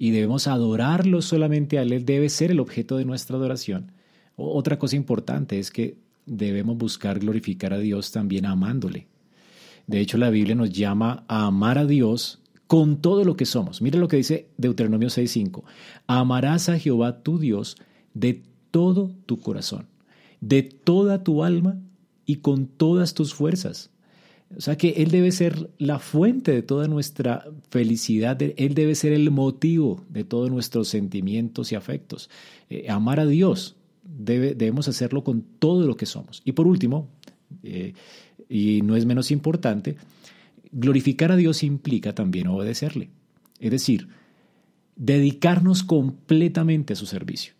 y 0.00 0.12
debemos 0.12 0.46
adorarlo 0.46 1.20
solamente 1.20 1.78
a 1.78 1.82
Él, 1.82 2.06
debe 2.06 2.30
ser 2.30 2.50
el 2.50 2.60
objeto 2.60 2.96
de 2.96 3.04
nuestra 3.04 3.36
adoración. 3.36 3.92
Otra 4.34 4.78
cosa 4.78 4.96
importante 4.96 5.58
es 5.58 5.70
que 5.70 5.98
debemos 6.26 6.76
buscar 6.76 7.18
glorificar 7.18 7.72
a 7.72 7.78
Dios 7.78 8.12
también 8.12 8.46
amándole. 8.46 9.06
De 9.86 10.00
hecho, 10.00 10.18
la 10.18 10.30
Biblia 10.30 10.54
nos 10.54 10.70
llama 10.70 11.24
a 11.28 11.46
amar 11.46 11.78
a 11.78 11.86
Dios 11.86 12.40
con 12.66 13.00
todo 13.00 13.24
lo 13.24 13.36
que 13.36 13.46
somos. 13.46 13.82
Mira 13.82 13.98
lo 13.98 14.06
que 14.06 14.18
dice 14.18 14.48
Deuteronomio 14.56 15.08
6:5. 15.08 15.64
Amarás 16.06 16.68
a 16.68 16.78
Jehová 16.78 17.22
tu 17.22 17.38
Dios 17.38 17.76
de 18.14 18.42
todo 18.70 19.10
tu 19.26 19.40
corazón, 19.40 19.86
de 20.40 20.62
toda 20.62 21.24
tu 21.24 21.42
alma 21.42 21.78
y 22.26 22.36
con 22.36 22.66
todas 22.66 23.14
tus 23.14 23.34
fuerzas. 23.34 23.90
O 24.56 24.60
sea 24.60 24.76
que 24.76 24.90
Él 24.90 25.10
debe 25.10 25.32
ser 25.32 25.70
la 25.78 25.98
fuente 25.98 26.52
de 26.52 26.62
toda 26.62 26.88
nuestra 26.88 27.44
felicidad, 27.70 28.40
Él 28.40 28.74
debe 28.74 28.94
ser 28.94 29.12
el 29.12 29.30
motivo 29.30 30.04
de 30.08 30.24
todos 30.24 30.50
nuestros 30.50 30.86
sentimientos 30.88 31.72
y 31.72 31.76
afectos. 31.76 32.30
Eh, 32.68 32.88
amar 32.88 33.18
a 33.20 33.26
Dios, 33.26 33.76
debemos 34.02 34.88
hacerlo 34.88 35.24
con 35.24 35.42
todo 35.58 35.86
lo 35.86 35.96
que 35.96 36.06
somos. 36.06 36.42
Y 36.44 36.52
por 36.52 36.66
último, 36.66 37.08
eh, 37.62 37.94
y 38.48 38.82
no 38.82 38.96
es 38.96 39.06
menos 39.06 39.30
importante, 39.30 39.96
glorificar 40.72 41.32
a 41.32 41.36
Dios 41.36 41.62
implica 41.62 42.14
también 42.14 42.46
obedecerle. 42.48 43.10
Es 43.58 43.70
decir, 43.70 44.08
dedicarnos 44.96 45.82
completamente 45.82 46.94
a 46.94 46.96
su 46.96 47.06
servicio. 47.06 47.54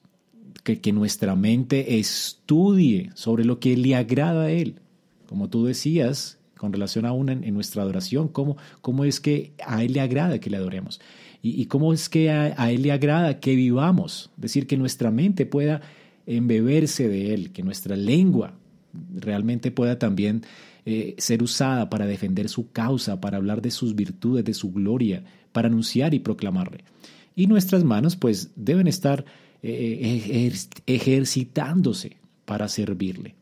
Que, 0.65 0.79
que 0.81 0.93
nuestra 0.93 1.37
mente 1.37 1.99
estudie 1.99 3.11
sobre 3.15 3.47
lo 3.47 3.61
que 3.61 3.77
le 3.79 3.95
agrada 3.95 4.45
a 4.45 4.51
Él. 4.51 4.81
Como 5.27 5.49
tú 5.49 5.65
decías, 5.65 6.39
con 6.61 6.75
relación 6.75 7.07
a 7.07 7.13
una 7.13 7.33
en, 7.33 7.55
nuestra 7.55 7.83
adoración, 7.83 8.29
cómo, 8.29 8.59
cómo 8.83 9.07
es 9.07 9.21
que 9.21 9.55
a 9.67 9.83
Él 9.83 9.95
le 9.95 10.01
agrada 10.01 10.39
que 10.39 10.51
le 10.51 10.59
adoremos 10.59 11.01
y, 11.43 11.67
cómo 11.67 11.95
es 11.95 12.11
que 12.11 12.31
a, 12.31 12.71
Él 12.71 12.83
le 12.83 12.93
agrada 12.93 13.41
que 13.41 13.57
vivamos, 13.57 14.31
es 14.37 14.43
decir, 14.43 14.67
que 14.67 14.77
nuestra 14.77 15.11
mente 15.11 15.47
pueda 15.47 15.81
embeberse 16.27 17.09
de 17.09 17.35
Él, 17.35 17.53
que 17.53 17.62
nuestra 17.62 17.97
lengua 17.97 18.55
realmente 19.15 19.71
pueda 19.71 19.99
también 19.99 20.43
eh, 20.87 21.15
ser 21.19 21.43
usada 21.43 21.91
para 21.91 22.07
defender 22.07 22.49
su 22.49 22.71
causa, 22.71 23.21
para 23.21 23.37
hablar 23.37 23.62
de 23.62 23.71
sus 23.71 23.95
virtudes, 23.95 24.45
de 24.45 24.55
su 24.55 24.73
gloria, 24.73 25.23
para 25.53 25.69
anunciar 25.69 26.15
y 26.15 26.21
proclamarle. 26.21 26.85
Y 27.37 27.47
nuestras 27.47 27.85
manos 27.85 28.17
pues 28.17 28.50
deben 28.57 28.87
estar 28.87 29.25
eh, 29.62 30.53
ejercitándose 30.87 32.17
para 32.45 32.67
servirle. 32.69 33.35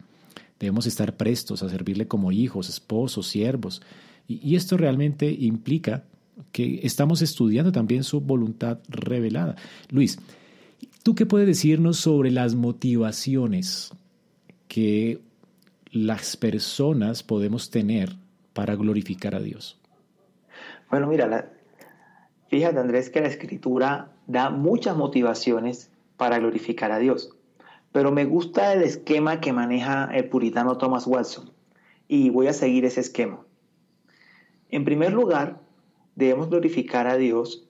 Debemos 0.59 0.87
estar 0.87 1.17
prestos 1.17 1.63
a 1.63 1.69
servirle 1.69 2.09
como 2.09 2.33
hijos, 2.33 2.69
esposos, 2.69 3.29
siervos. 3.29 3.81
Y, 4.27 4.57
esto 4.57 4.77
realmente 4.77 5.31
implica 5.31 6.05
que 6.53 6.81
estamos 6.83 7.23
estudiando 7.23 7.73
también 7.73 8.05
su 8.05 8.21
voluntad 8.21 8.79
revelada. 8.89 9.57
Luis, 9.91 10.19
¿tú 11.09 11.15
qué 11.15 11.25
puedes 11.25 11.47
decirnos 11.47 11.97
sobre 11.97 12.31
las 12.31 12.55
motivaciones 12.55 13.95
que 14.69 15.23
las 15.91 16.37
personas 16.37 17.23
podemos 17.23 17.71
tener 17.71 18.11
para 18.53 18.77
glorificar 18.77 19.35
a 19.35 19.41
Dios? 19.41 19.81
Bueno, 20.91 21.07
mira, 21.07 21.51
fíjate 22.49 22.79
Andrés 22.79 23.09
que 23.09 23.23
la 23.23 23.29
escritura 23.29 24.13
da 24.27 24.51
muchas 24.51 24.99
motivaciones 24.99 25.91
para 26.19 26.41
glorificar 26.41 26.93
a 26.93 26.99
Dios. 26.99 27.35
Pero 27.91 28.13
me 28.13 28.27
gusta 28.27 28.75
el 28.75 28.83
esquema 28.83 29.41
que 29.41 29.55
maneja 29.55 30.11
el 30.13 30.29
puritano 30.29 30.77
Thomas 30.77 31.07
Watson 31.07 31.51
y 32.07 32.29
voy 32.29 32.49
a 32.49 32.53
seguir 32.53 32.85
ese 32.85 33.01
esquema. 33.01 33.41
En 34.69 34.85
primer 34.85 35.15
lugar, 35.15 35.59
debemos 36.17 36.51
glorificar 36.51 37.07
a 37.07 37.17
Dios. 37.17 37.67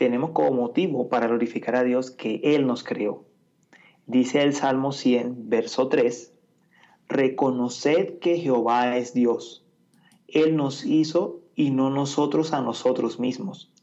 Tenemos 0.00 0.30
como 0.30 0.52
motivo 0.52 1.10
para 1.10 1.26
glorificar 1.26 1.76
a 1.76 1.84
Dios 1.84 2.10
que 2.10 2.40
Él 2.42 2.66
nos 2.66 2.82
creó. 2.82 3.26
Dice 4.06 4.40
el 4.40 4.54
Salmo 4.54 4.92
100, 4.92 5.50
verso 5.50 5.88
3, 5.88 6.32
Reconoced 7.06 8.18
que 8.18 8.38
Jehová 8.38 8.96
es 8.96 9.12
Dios. 9.12 9.62
Él 10.26 10.56
nos 10.56 10.86
hizo 10.86 11.42
y 11.54 11.70
no 11.70 11.90
nosotros 11.90 12.54
a 12.54 12.62
nosotros 12.62 13.20
mismos. 13.20 13.74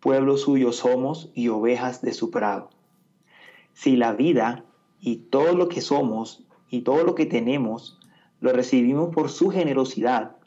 Pueblo 0.00 0.36
suyo 0.36 0.72
somos 0.72 1.30
y 1.32 1.46
ovejas 1.46 2.02
de 2.02 2.12
su 2.12 2.32
prado. 2.32 2.70
Si 3.72 3.94
la 3.94 4.14
vida 4.14 4.64
y 4.98 5.18
todo 5.18 5.54
lo 5.54 5.68
que 5.68 5.80
somos 5.80 6.44
y 6.70 6.80
todo 6.80 7.04
lo 7.04 7.14
que 7.14 7.26
tenemos 7.26 8.00
lo 8.40 8.52
recibimos 8.52 9.14
por 9.14 9.30
su 9.30 9.50
generosidad, 9.50 10.38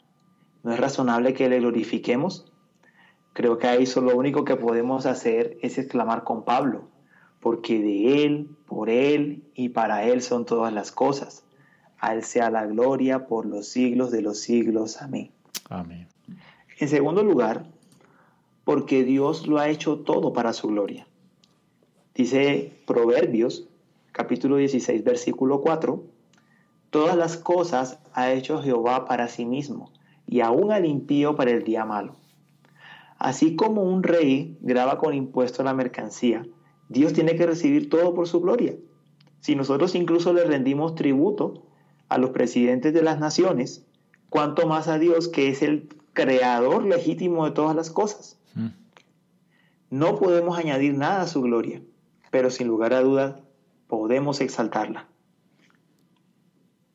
¿no 0.62 0.74
es 0.74 0.78
razonable 0.78 1.32
que 1.32 1.48
le 1.48 1.60
glorifiquemos? 1.60 2.52
Creo 3.36 3.58
que 3.58 3.66
ahí 3.66 3.84
solo 3.84 4.12
lo 4.12 4.16
único 4.16 4.46
que 4.46 4.56
podemos 4.56 5.04
hacer 5.04 5.58
es 5.60 5.76
exclamar 5.76 6.24
con 6.24 6.42
Pablo, 6.42 6.88
porque 7.38 7.78
de 7.78 8.24
Él, 8.24 8.48
por 8.64 8.88
Él 8.88 9.44
y 9.54 9.68
para 9.68 10.04
Él 10.04 10.22
son 10.22 10.46
todas 10.46 10.72
las 10.72 10.90
cosas. 10.90 11.44
A 11.98 12.14
Él 12.14 12.24
sea 12.24 12.50
la 12.50 12.64
gloria 12.64 13.26
por 13.26 13.44
los 13.44 13.68
siglos 13.68 14.10
de 14.10 14.22
los 14.22 14.38
siglos. 14.40 15.02
Amén. 15.02 15.32
Amén. 15.68 16.08
En 16.78 16.88
segundo 16.88 17.22
lugar, 17.22 17.66
porque 18.64 19.04
Dios 19.04 19.46
lo 19.46 19.58
ha 19.58 19.68
hecho 19.68 19.98
todo 19.98 20.32
para 20.32 20.54
su 20.54 20.68
gloria. 20.68 21.06
Dice 22.14 22.72
Proverbios 22.86 23.68
capítulo 24.12 24.56
16, 24.56 25.04
versículo 25.04 25.60
4, 25.60 26.02
todas 26.88 27.16
las 27.18 27.36
cosas 27.36 27.98
ha 28.14 28.32
hecho 28.32 28.62
Jehová 28.62 29.04
para 29.04 29.28
sí 29.28 29.44
mismo, 29.44 29.92
y 30.26 30.40
aún 30.40 30.72
al 30.72 30.86
impío 30.86 31.36
para 31.36 31.50
el 31.50 31.64
día 31.64 31.84
malo. 31.84 32.16
Así 33.18 33.56
como 33.56 33.82
un 33.82 34.02
rey 34.02 34.58
graba 34.60 34.98
con 34.98 35.14
impuesto 35.14 35.62
la 35.62 35.74
mercancía, 35.74 36.46
Dios 36.88 37.12
tiene 37.12 37.36
que 37.36 37.46
recibir 37.46 37.88
todo 37.88 38.14
por 38.14 38.28
su 38.28 38.40
gloria. 38.40 38.76
Si 39.40 39.56
nosotros 39.56 39.94
incluso 39.94 40.32
le 40.32 40.44
rendimos 40.44 40.94
tributo 40.94 41.66
a 42.08 42.18
los 42.18 42.30
presidentes 42.30 42.92
de 42.92 43.02
las 43.02 43.18
naciones, 43.18 43.86
cuanto 44.28 44.66
más 44.66 44.88
a 44.88 44.98
Dios 44.98 45.28
que 45.28 45.48
es 45.48 45.62
el 45.62 45.88
creador 46.12 46.84
legítimo 46.84 47.44
de 47.44 47.52
todas 47.52 47.76
las 47.76 47.90
cosas. 47.90 48.38
Mm. 48.54 48.68
No 49.90 50.18
podemos 50.18 50.58
añadir 50.58 50.94
nada 50.94 51.22
a 51.22 51.26
su 51.26 51.42
gloria, 51.42 51.80
pero 52.30 52.50
sin 52.50 52.66
lugar 52.66 52.92
a 52.92 53.02
dudas 53.02 53.36
podemos 53.86 54.40
exaltarla. 54.40 55.06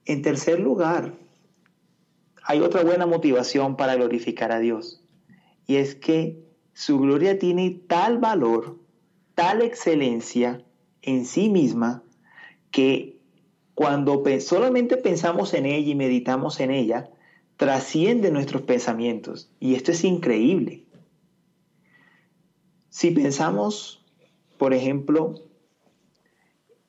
En 0.05 0.21
tercer 0.21 0.59
lugar, 0.59 1.13
hay 2.43 2.59
otra 2.59 2.83
buena 2.83 3.05
motivación 3.05 3.77
para 3.77 3.95
glorificar 3.95 4.51
a 4.51 4.59
Dios, 4.59 5.00
y 5.71 5.77
es 5.77 5.95
que 5.95 6.37
su 6.73 6.99
gloria 6.99 7.39
tiene 7.39 7.69
tal 7.87 8.17
valor, 8.17 8.77
tal 9.35 9.61
excelencia 9.61 10.65
en 11.01 11.25
sí 11.25 11.47
misma, 11.47 12.03
que 12.71 13.21
cuando 13.73 14.21
solamente 14.41 14.97
pensamos 14.97 15.53
en 15.53 15.65
ella 15.65 15.91
y 15.91 15.95
meditamos 15.95 16.59
en 16.59 16.71
ella, 16.71 17.09
trasciende 17.55 18.31
nuestros 18.31 18.63
pensamientos. 18.63 19.49
Y 19.61 19.75
esto 19.75 19.93
es 19.93 20.03
increíble. 20.03 20.83
Si 22.89 23.11
pensamos, 23.11 24.03
por 24.57 24.73
ejemplo, 24.73 25.35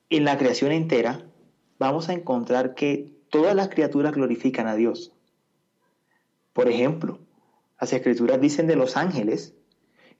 en 0.09 0.25
la 0.25 0.37
creación 0.37 0.73
entera, 0.73 1.25
vamos 1.79 2.09
a 2.09 2.13
encontrar 2.13 2.75
que 2.75 3.13
todas 3.29 3.55
las 3.55 3.69
criaturas 3.69 4.13
glorifican 4.13 4.67
a 4.67 4.75
Dios. 4.75 5.13
Por 6.51 6.67
ejemplo, 6.67 7.22
las 7.79 7.93
escrituras 7.93 8.39
dicen 8.39 8.67
de 8.67 8.75
los 8.75 8.97
ángeles 8.97 9.53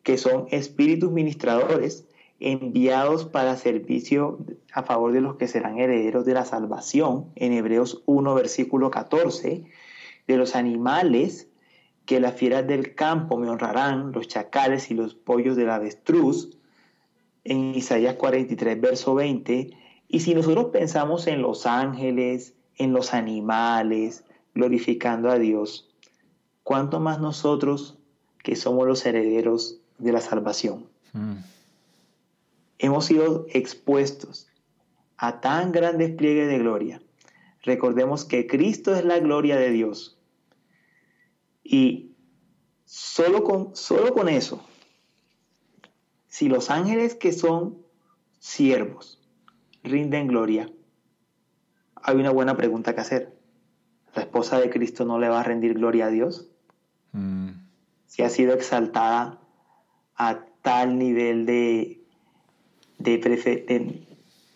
que 0.03 0.17
son 0.17 0.47
espíritus 0.51 1.11
ministradores 1.11 2.05
enviados 2.39 3.25
para 3.25 3.55
servicio 3.55 4.39
a 4.73 4.83
favor 4.83 5.13
de 5.13 5.21
los 5.21 5.37
que 5.37 5.47
serán 5.47 5.77
herederos 5.79 6.25
de 6.25 6.33
la 6.33 6.45
salvación, 6.45 7.31
en 7.35 7.53
Hebreos 7.53 8.03
1, 8.05 8.35
versículo 8.35 8.91
14, 8.91 9.63
de 10.27 10.37
los 10.37 10.55
animales 10.55 11.47
que 12.05 12.19
las 12.19 12.33
fieras 12.33 12.67
del 12.67 12.95
campo 12.95 13.37
me 13.37 13.49
honrarán, 13.49 14.11
los 14.11 14.27
chacales 14.27 14.91
y 14.91 14.93
los 14.93 15.15
pollos 15.15 15.55
del 15.55 15.69
avestruz, 15.69 16.57
en 17.45 17.75
Isaías 17.75 18.15
43, 18.15 18.79
verso 18.79 19.15
20. 19.15 19.69
Y 20.09 20.19
si 20.19 20.35
nosotros 20.35 20.65
pensamos 20.65 21.27
en 21.27 21.41
los 21.41 21.65
ángeles, 21.65 22.55
en 22.77 22.93
los 22.93 23.13
animales, 23.13 24.25
glorificando 24.53 25.29
a 25.29 25.39
Dios, 25.39 25.92
¿cuánto 26.63 26.99
más 26.99 27.19
nosotros 27.19 27.97
que 28.43 28.55
somos 28.55 28.87
los 28.87 29.05
herederos 29.05 29.79
de 29.97 30.11
la 30.11 30.21
salvación? 30.21 30.87
Mm. 31.13 31.37
Hemos 32.79 33.05
sido 33.05 33.45
expuestos 33.49 34.47
a 35.17 35.39
tan 35.39 35.71
gran 35.71 35.97
despliegue 35.97 36.45
de 36.47 36.59
gloria. 36.59 37.01
Recordemos 37.61 38.25
que 38.25 38.47
Cristo 38.47 38.93
es 38.95 39.05
la 39.05 39.19
gloria 39.19 39.55
de 39.55 39.69
Dios. 39.69 40.17
Y 41.63 42.11
solo 42.83 43.43
con, 43.43 43.75
solo 43.75 44.13
con 44.13 44.27
eso, 44.27 44.61
si 46.27 46.49
los 46.49 46.69
ángeles 46.69 47.15
que 47.15 47.31
son 47.31 47.77
siervos 48.39 49.21
rinden 49.83 50.27
gloria, 50.27 50.69
hay 51.95 52.17
una 52.17 52.31
buena 52.31 52.57
pregunta 52.57 52.93
que 52.93 53.01
hacer. 53.01 53.37
¿La 54.13 54.23
esposa 54.23 54.59
de 54.59 54.69
Cristo 54.69 55.05
no 55.05 55.19
le 55.19 55.29
va 55.29 55.39
a 55.39 55.43
rendir 55.43 55.75
gloria 55.75 56.07
a 56.07 56.09
Dios? 56.09 56.49
Mm. 57.13 57.49
Si 58.07 58.21
ha 58.21 58.29
sido 58.29 58.53
exaltada 58.53 59.39
a 60.15 60.45
tal 60.61 60.97
nivel 60.99 61.45
de 61.45 62.03
de, 63.03 63.17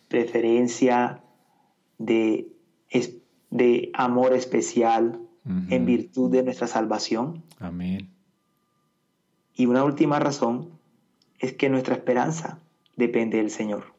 preferencia, 0.08 1.22
de, 1.98 2.48
de, 3.50 3.92
amor 3.94 4.34
especial 4.34 5.22
en 5.70 5.86
virtud 5.86 6.30
de 6.32 6.44
nuestra 6.44 6.68
salvación. 6.68 7.44
Amén. 7.60 8.10
Y 9.56 9.66
una 9.66 9.84
última 9.86 10.20
razón 10.20 10.70
es 11.40 11.54
que 11.54 11.70
nuestra 11.70 11.96
esperanza 11.96 12.60
depende 12.98 13.38
del 13.38 13.50
Señor. 13.50 13.94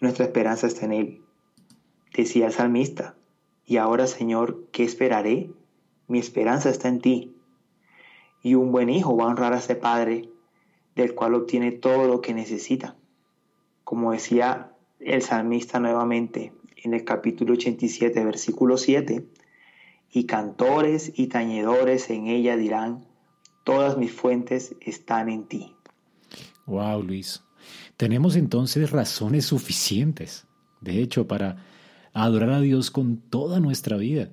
Nuestra 0.00 0.26
esperanza 0.26 0.66
está 0.66 0.84
en 0.84 0.92
Él. 0.92 1.22
Decía 2.14 2.46
el 2.46 2.52
salmista, 2.52 3.14
y 3.64 3.78
ahora 3.78 4.06
Señor, 4.06 4.66
¿qué 4.72 4.84
esperaré? 4.84 5.50
Mi 6.10 6.18
esperanza 6.18 6.70
está 6.70 6.88
en 6.88 7.00
ti. 7.00 7.36
Y 8.42 8.56
un 8.56 8.72
buen 8.72 8.90
hijo 8.90 9.16
va 9.16 9.24
a 9.24 9.28
honrar 9.28 9.52
a 9.52 9.58
ese 9.58 9.76
padre 9.76 10.28
del 10.96 11.14
cual 11.14 11.34
obtiene 11.34 11.70
todo 11.70 12.08
lo 12.08 12.20
que 12.20 12.34
necesita. 12.34 12.96
Como 13.84 14.10
decía 14.10 14.72
el 14.98 15.22
salmista 15.22 15.78
nuevamente 15.78 16.52
en 16.74 16.94
el 16.94 17.04
capítulo 17.04 17.52
87, 17.52 18.24
versículo 18.24 18.76
7, 18.76 19.24
y 20.10 20.24
cantores 20.24 21.12
y 21.14 21.28
tañedores 21.28 22.10
en 22.10 22.26
ella 22.26 22.56
dirán, 22.56 23.06
todas 23.62 23.96
mis 23.96 24.10
fuentes 24.10 24.74
están 24.80 25.28
en 25.28 25.44
ti. 25.44 25.76
Wow, 26.66 27.04
Luis. 27.04 27.44
Tenemos 27.96 28.34
entonces 28.34 28.90
razones 28.90 29.44
suficientes, 29.44 30.48
de 30.80 31.00
hecho, 31.00 31.28
para 31.28 31.64
adorar 32.12 32.50
a 32.50 32.60
Dios 32.60 32.90
con 32.90 33.18
toda 33.18 33.60
nuestra 33.60 33.96
vida. 33.96 34.32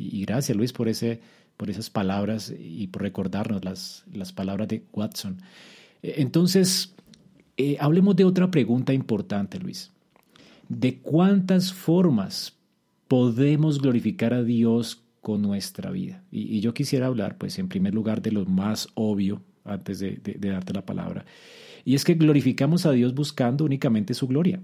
Y 0.00 0.24
gracias, 0.24 0.56
Luis, 0.56 0.72
por 0.72 0.88
ese 0.88 1.20
por 1.60 1.68
esas 1.68 1.90
palabras 1.90 2.54
y 2.58 2.86
por 2.86 3.02
recordarnos 3.02 3.62
las, 3.66 4.04
las 4.14 4.32
palabras 4.32 4.66
de 4.68 4.82
Watson. 4.94 5.42
Entonces, 6.00 6.94
eh, 7.58 7.76
hablemos 7.78 8.16
de 8.16 8.24
otra 8.24 8.50
pregunta 8.50 8.94
importante, 8.94 9.58
Luis. 9.58 9.92
¿De 10.70 11.00
cuántas 11.00 11.74
formas 11.74 12.56
podemos 13.08 13.82
glorificar 13.82 14.32
a 14.32 14.42
Dios 14.42 15.02
con 15.20 15.42
nuestra 15.42 15.90
vida? 15.90 16.24
Y, 16.32 16.60
yo 16.60 16.72
quisiera 16.72 17.08
hablar, 17.08 17.36
pues, 17.36 17.58
en 17.58 17.68
primer 17.68 17.92
lugar, 17.92 18.22
de 18.22 18.32
lo 18.32 18.46
más 18.46 18.88
obvio, 18.94 19.42
antes 19.62 19.98
de 19.98 20.18
darte 20.40 20.72
la 20.72 20.86
palabra. 20.86 21.26
Y 21.84 21.94
es 21.94 22.06
que 22.06 22.14
glorificamos 22.14 22.86
a 22.86 22.92
Dios 22.92 23.12
buscando 23.12 23.66
únicamente 23.66 24.14
su 24.14 24.26
gloria. 24.26 24.62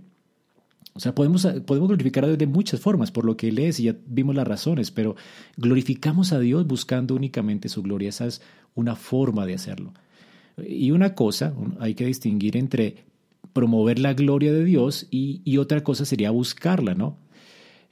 O 0.97 1.01
sea, 1.01 1.15
podemos, 1.15 1.47
podemos 1.67 1.89
glorificar 1.89 2.25
a 2.25 2.29
Dios 2.29 2.39
de 2.39 2.47
muchas 2.47 2.81
formas, 2.81 3.11
por 3.11 3.27
lo 3.27 3.37
que 3.37 3.53
lees 3.53 3.79
y 3.81 3.85
ya 3.85 3.97
vimos 4.07 4.35
las 4.35 4.49
razones, 4.49 4.91
pero 4.91 5.15
glorificamos 5.59 6.33
a 6.33 6.41
Dios 6.41 6.67
buscando 6.67 7.15
únicamente 7.15 7.69
su 7.69 7.83
gloria. 7.83 8.09
Esa 8.09 8.27
es 8.27 8.41
una 8.75 8.97
forma 8.97 9.45
de 9.45 9.55
hacerlo. 9.55 9.93
Y 10.67 10.93
una 10.93 11.15
cosa, 11.15 11.55
hay 11.81 11.95
que 11.95 12.07
distinguir 12.07 12.57
entre 12.57 13.05
promover 13.53 13.99
la 13.99 14.15
gloria 14.15 14.53
de 14.55 14.65
Dios 14.65 15.07
y, 15.11 15.59
otra 15.59 15.85
cosa 15.85 16.07
sería 16.07 16.31
buscarla, 16.31 16.95
¿no? 16.95 17.19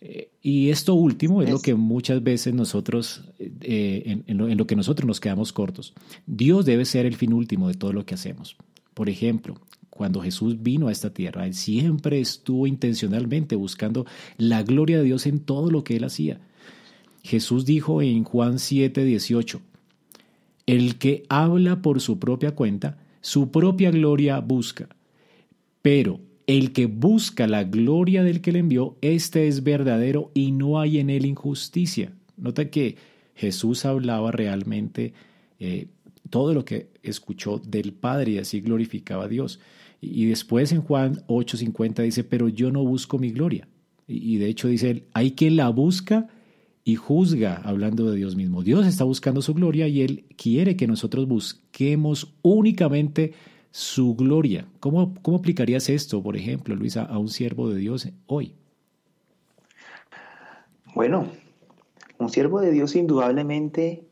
Eh, 0.00 0.30
y 0.40 0.70
esto 0.70 0.94
último 0.94 1.42
es, 1.42 1.50
lo 1.50 1.60
que 1.60 1.74
muchas 1.74 2.22
veces 2.22 2.54
nosotros, 2.54 3.24
eh, 3.38 4.22
en, 4.26 4.38
lo, 4.38 4.48
en 4.48 4.56
lo 4.56 4.66
que 4.66 4.76
nosotros 4.76 5.06
nos 5.06 5.20
quedamos 5.20 5.52
cortos. 5.52 5.92
Dios 6.26 6.64
debe 6.64 6.86
ser 6.86 7.04
el 7.04 7.16
fin 7.16 7.34
último 7.34 7.68
de 7.68 7.74
todo 7.74 7.92
lo 7.92 8.06
que 8.06 8.14
hacemos. 8.14 8.56
Por 8.94 9.10
ejemplo, 9.10 9.56
cuando 9.94 10.20
Jesús 10.20 10.60
vino 10.60 10.88
a 10.88 10.92
esta 10.92 11.10
tierra, 11.10 11.46
Él 11.46 11.54
siempre 11.54 12.20
estuvo 12.20 12.66
intencionalmente 12.66 13.54
buscando 13.54 14.06
la 14.36 14.64
gloria 14.64 14.98
de 14.98 15.04
Dios 15.04 15.24
en 15.26 15.38
todo 15.38 15.70
lo 15.70 15.84
que 15.84 15.96
Él 15.96 16.04
hacía. 16.04 16.40
Jesús 17.22 17.64
dijo 17.64 18.02
en 18.02 18.24
Juan 18.24 18.58
7, 18.58 19.04
18, 19.04 19.60
El 20.66 20.98
que 20.98 21.22
habla 21.28 21.80
por 21.80 22.00
su 22.00 22.18
propia 22.18 22.56
cuenta, 22.56 22.98
su 23.20 23.52
propia 23.52 23.92
gloria 23.92 24.40
busca, 24.40 24.88
pero 25.80 26.18
el 26.48 26.72
que 26.72 26.86
busca 26.86 27.46
la 27.46 27.62
gloria 27.62 28.24
del 28.24 28.40
que 28.40 28.50
le 28.50 28.58
envió, 28.58 28.96
este 29.00 29.46
es 29.46 29.62
verdadero 29.62 30.32
y 30.34 30.50
no 30.50 30.80
hay 30.80 30.98
en 30.98 31.08
él 31.08 31.24
injusticia. 31.24 32.12
Nota 32.36 32.68
que 32.68 32.96
Jesús 33.36 33.84
hablaba 33.84 34.32
realmente 34.32 35.14
eh, 35.60 35.86
todo 36.30 36.52
lo 36.52 36.64
que 36.64 36.88
escuchó 37.04 37.58
del 37.58 37.92
Padre 37.92 38.32
y 38.32 38.38
así 38.38 38.60
glorificaba 38.60 39.24
a 39.24 39.28
Dios. 39.28 39.60
Y 40.12 40.26
después 40.26 40.72
en 40.72 40.82
Juan 40.82 41.22
8:50 41.26 42.02
dice, 42.02 42.24
pero 42.24 42.48
yo 42.48 42.70
no 42.70 42.84
busco 42.84 43.18
mi 43.18 43.30
gloria. 43.30 43.68
Y 44.06 44.36
de 44.36 44.48
hecho 44.48 44.68
dice, 44.68 45.04
hay 45.14 45.32
quien 45.32 45.56
la 45.56 45.70
busca 45.70 46.28
y 46.84 46.96
juzga, 46.96 47.62
hablando 47.64 48.10
de 48.10 48.16
Dios 48.16 48.36
mismo. 48.36 48.62
Dios 48.62 48.86
está 48.86 49.04
buscando 49.04 49.40
su 49.40 49.54
gloria 49.54 49.88
y 49.88 50.02
Él 50.02 50.26
quiere 50.36 50.76
que 50.76 50.86
nosotros 50.86 51.26
busquemos 51.26 52.34
únicamente 52.42 53.32
su 53.70 54.14
gloria. 54.14 54.66
¿Cómo, 54.80 55.14
cómo 55.22 55.38
aplicarías 55.38 55.88
esto, 55.88 56.22
por 56.22 56.36
ejemplo, 56.36 56.76
Luis, 56.76 56.96
a, 56.98 57.18
un 57.18 57.28
siervo 57.28 57.70
de 57.70 57.78
Dios 57.78 58.08
hoy? 58.26 58.52
Bueno, 60.94 61.26
un 62.18 62.28
siervo 62.28 62.60
de 62.60 62.70
Dios 62.70 62.94
indudablemente 62.94 64.04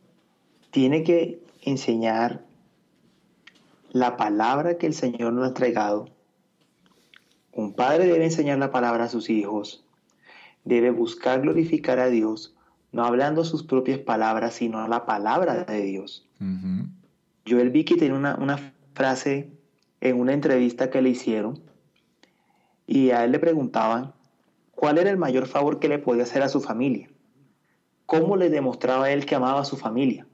tiene 0.71 1.05
que 1.05 1.41
enseñar 1.61 2.43
la 3.93 4.17
palabra 4.17 4.79
que 4.79 4.87
el 4.87 4.95
Señor 4.95 5.35
nos 5.35 5.45
ha 5.45 5.49
entregado. 5.49 6.09
Un 7.53 7.75
padre 7.75 8.07
debe 8.07 8.25
enseñar 8.25 8.59
la 8.59 8.71
palabra 8.71 9.05
a 9.05 9.09
sus 9.09 9.29
hijos, 9.29 9.85
debe 10.65 10.91
buscar 10.91 11.43
glorificar 11.43 11.99
a 11.99 12.09
Dios, 12.09 12.57
no 12.91 13.05
hablando 13.05 13.45
sus 13.45 13.63
propias 13.63 13.99
palabras, 13.99 14.55
sino 14.55 14.89
la 14.89 15.05
palabra 15.05 15.65
de 15.65 15.83
Dios. 15.83 16.27
Joel 17.47 17.71
Vicky 17.71 17.97
tiene 17.97 18.17
una, 18.17 18.35
una 18.37 18.73
frase 18.95 19.51
en 20.01 20.19
una 20.19 20.33
entrevista 20.33 20.91
que 20.91 21.03
le 21.03 21.11
hicieron 21.11 21.61
y 22.87 23.11
a 23.11 23.25
él 23.25 23.33
le 23.33 23.39
preguntaban 23.39 24.15
cuál 24.71 24.97
era 24.97 25.11
el 25.11 25.19
mayor 25.19 25.47
favor 25.47 25.79
que 25.79 25.89
le 25.89 25.99
podía 25.99 26.23
hacer 26.23 26.43
a 26.43 26.49
su 26.49 26.63
familia, 26.63 27.11
cómo 28.07 28.37
le 28.37 28.49
demostraba 28.49 29.11
él 29.11 29.27
que 29.27 29.35
amaba 29.35 29.61
a 29.61 29.67
su 29.67 29.77
familia. 29.77 30.27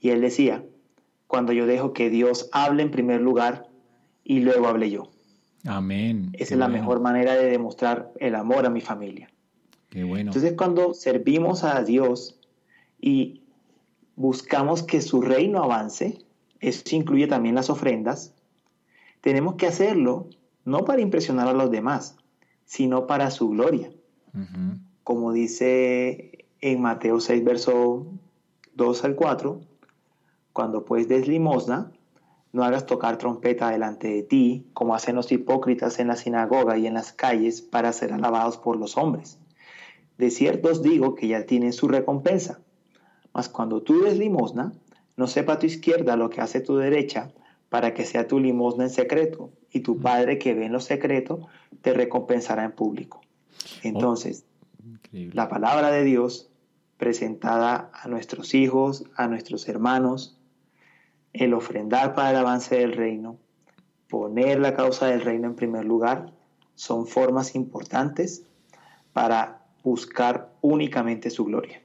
Y 0.00 0.10
él 0.10 0.20
decía, 0.20 0.64
cuando 1.26 1.52
yo 1.52 1.66
dejo 1.66 1.92
que 1.92 2.10
Dios 2.10 2.48
hable 2.52 2.82
en 2.82 2.90
primer 2.90 3.20
lugar 3.20 3.68
y 4.24 4.40
luego 4.40 4.68
hable 4.68 4.90
yo. 4.90 5.10
Amén. 5.64 6.30
Esa 6.34 6.54
es 6.54 6.60
la 6.60 6.68
mejor 6.68 7.00
manera 7.00 7.34
de 7.34 7.50
demostrar 7.50 8.12
el 8.20 8.34
amor 8.34 8.66
a 8.66 8.70
mi 8.70 8.80
familia. 8.80 9.30
Qué 9.90 10.04
bueno. 10.04 10.30
Entonces 10.30 10.54
cuando 10.56 10.94
servimos 10.94 11.64
a 11.64 11.82
Dios 11.82 12.38
y 13.00 13.42
buscamos 14.14 14.82
que 14.82 15.00
su 15.00 15.20
reino 15.20 15.62
avance, 15.62 16.18
eso 16.60 16.96
incluye 16.96 17.26
también 17.26 17.54
las 17.54 17.70
ofrendas, 17.70 18.34
tenemos 19.20 19.56
que 19.56 19.66
hacerlo 19.66 20.28
no 20.64 20.84
para 20.84 21.00
impresionar 21.00 21.48
a 21.48 21.52
los 21.52 21.70
demás, 21.70 22.16
sino 22.64 23.06
para 23.06 23.30
su 23.30 23.50
gloria. 23.50 23.90
Como 25.02 25.32
dice 25.32 26.46
en 26.60 26.82
Mateo 26.82 27.20
6, 27.20 27.42
verso 27.42 28.06
2 28.74 29.04
al 29.04 29.14
4, 29.14 29.60
cuando 30.56 30.86
pues 30.86 31.06
des 31.06 31.28
limosna, 31.28 31.92
no 32.54 32.64
hagas 32.64 32.86
tocar 32.86 33.18
trompeta 33.18 33.68
delante 33.68 34.08
de 34.08 34.22
ti, 34.22 34.64
como 34.72 34.94
hacen 34.94 35.14
los 35.14 35.30
hipócritas 35.30 35.98
en 35.98 36.08
la 36.08 36.16
sinagoga 36.16 36.78
y 36.78 36.86
en 36.86 36.94
las 36.94 37.12
calles 37.12 37.60
para 37.60 37.92
ser 37.92 38.14
alabados 38.14 38.56
por 38.56 38.78
los 38.78 38.96
hombres. 38.96 39.38
De 40.16 40.30
cierto 40.30 40.70
os 40.70 40.80
digo 40.80 41.14
que 41.14 41.28
ya 41.28 41.44
tienen 41.44 41.74
su 41.74 41.88
recompensa. 41.88 42.60
Mas 43.34 43.50
cuando 43.50 43.82
tú 43.82 44.00
des 44.00 44.16
limosna, 44.16 44.72
no 45.18 45.26
sepa 45.26 45.58
tu 45.58 45.66
izquierda 45.66 46.16
lo 46.16 46.30
que 46.30 46.40
hace 46.40 46.62
tu 46.62 46.76
derecha, 46.76 47.34
para 47.68 47.92
que 47.92 48.06
sea 48.06 48.26
tu 48.26 48.40
limosna 48.40 48.84
en 48.84 48.90
secreto, 48.90 49.50
y 49.70 49.80
tu 49.80 50.00
Padre 50.00 50.38
que 50.38 50.54
ve 50.54 50.64
en 50.64 50.72
lo 50.72 50.80
secreto 50.80 51.48
te 51.82 51.92
recompensará 51.92 52.64
en 52.64 52.72
público. 52.72 53.20
Entonces, 53.82 54.46
la 55.12 55.50
palabra 55.50 55.90
de 55.90 56.02
Dios 56.04 56.48
presentada 56.96 57.90
a 57.92 58.08
nuestros 58.08 58.54
hijos, 58.54 59.04
a 59.16 59.28
nuestros 59.28 59.68
hermanos, 59.68 60.35
el 61.38 61.54
ofrendar 61.54 62.14
para 62.14 62.30
el 62.30 62.36
avance 62.36 62.76
del 62.76 62.92
reino, 62.92 63.38
poner 64.08 64.60
la 64.60 64.74
causa 64.74 65.06
del 65.06 65.22
reino 65.22 65.46
en 65.48 65.56
primer 65.56 65.84
lugar, 65.84 66.32
son 66.74 67.06
formas 67.06 67.54
importantes 67.54 68.44
para 69.12 69.64
buscar 69.82 70.52
únicamente 70.60 71.30
su 71.30 71.44
gloria. 71.44 71.80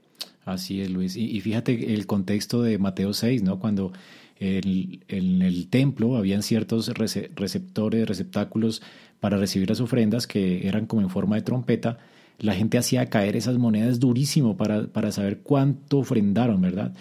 Así 0.46 0.82
es, 0.82 0.90
Luis. 0.90 1.16
Y, 1.16 1.40
fíjate 1.40 1.94
el 1.94 2.08
contexto 2.08 2.62
de 2.62 2.78
Mateo 2.78 3.14
6, 3.14 3.44
¿no? 3.44 3.60
Cuando 3.60 3.94
en 4.40 5.42
el 5.42 5.68
templo 5.70 6.18
habían 6.18 6.42
ciertos 6.42 6.88
receptores, 6.88 8.08
receptáculos 8.08 8.82
para 9.20 9.38
recibir 9.38 9.70
las 9.70 9.82
ofrendas 9.82 10.26
que 10.26 10.68
eran 10.68 10.88
como 10.88 11.04
en 11.04 11.12
forma 11.12 11.36
de 11.36 11.44
trompeta, 11.44 12.00
la 12.40 12.56
gente 12.56 12.80
hacía 12.80 13.06
caer 13.06 13.36
esas 13.36 13.60
monedas 13.60 14.00
durísimo 14.00 14.58
para, 14.58 14.88
para 14.88 15.12
saber 15.12 15.42
cuánto 15.42 16.00
ofrendaron, 16.00 16.60
¿verdad? 16.60 16.96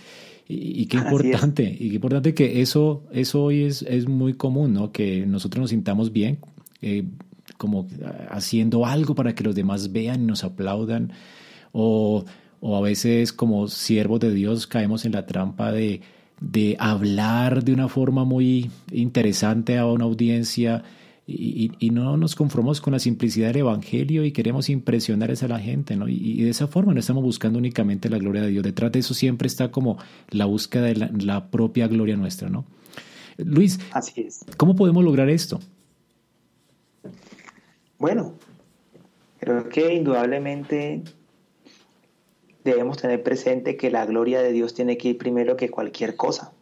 Y, 0.53 0.87
qué 0.87 0.97
importante, 0.97 1.63
y 1.63 1.91
qué 1.91 1.95
importante 1.95 2.35
que 2.35 2.61
eso, 2.61 3.05
eso 3.13 3.45
hoy 3.45 3.63
es, 3.63 3.83
es 3.83 4.09
muy 4.09 4.35
común, 4.35 4.75
¿no? 4.75 4.91
Que 4.91 5.25
nosotros 5.25 5.61
nos 5.61 5.71
sintamos 5.71 6.13
bien, 6.13 6.39
eh, 6.83 7.05
como 7.57 7.87
haciendo 8.31 8.85
algo 8.85 9.15
para 9.15 9.35
que 9.35 9.45
los 9.45 9.55
demás 9.55 9.93
vean 9.93 10.23
y 10.23 10.27
nos 10.27 10.43
aplaudan, 10.43 11.13
o, 11.71 12.25
o 12.61 12.77
a 12.77 12.81
veces 12.81 13.33
como 13.33 13.69
siervos 13.69 14.19
de 14.19 14.35
Dios 14.35 14.67
caemos 14.67 15.05
en 15.05 15.13
la 15.13 15.25
trampa 15.25 15.71
de, 15.71 16.01
de 16.41 16.77
hablar 16.81 17.63
de 17.63 17.73
una 17.73 17.89
forma 17.89 18.25
muy 18.25 18.73
interesante 18.91 19.79
a 19.79 19.87
una 19.87 20.05
audiencia 20.05 20.83
y, 21.31 21.73
y, 21.79 21.91
no 21.91 22.17
nos 22.17 22.35
conformamos 22.35 22.81
con 22.81 22.93
la 22.93 22.99
simplicidad 22.99 23.49
del 23.49 23.59
Evangelio 23.59 24.25
y 24.25 24.33
queremos 24.33 24.69
impresionar 24.69 25.31
a 25.31 25.49
la 25.49 25.61
gente, 25.61 25.97
¿no? 25.97 26.09
Y, 26.09 26.43
de 26.43 26.51
esa 26.51 26.67
forma 26.67 26.93
no 26.93 27.01
estamos 27.01 27.23
buscando 27.23 27.59
únicamente 27.59 28.09
la 28.09 28.19
gloria 28.19 28.43
de 28.43 28.49
Dios. 28.49 28.65
Detrás 28.65 28.91
de 28.93 28.99
eso 28.99 29.15
siempre 29.15 29.47
está 29.47 29.71
como 29.71 29.99
la 30.31 30.47
búsqueda 30.47 30.87
de 30.87 30.95
la, 30.97 31.51
propia 31.51 31.87
gloria 31.89 32.17
nuestra, 32.17 32.49
¿no? 32.49 32.65
Luis, 33.37 33.79
Así 33.93 34.23
es. 34.23 34.45
¿cómo 34.57 34.75
podemos 34.75 35.05
lograr 35.05 35.31
esto? 35.31 35.61
Bueno, 37.99 38.35
creo 39.39 39.69
que 39.69 39.95
indudablemente 39.95 41.03
debemos 42.65 42.99
tener 42.99 43.23
presente 43.23 43.77
que 43.77 43.91
la 43.91 44.05
gloria 44.05 44.43
de 44.43 44.53
Dios 44.53 44.75
tiene 44.75 44.99
que 44.99 45.11
ir 45.11 45.19
primero 45.19 45.57
que 45.57 45.71
cualquier 45.71 46.17
cosa, 46.17 46.53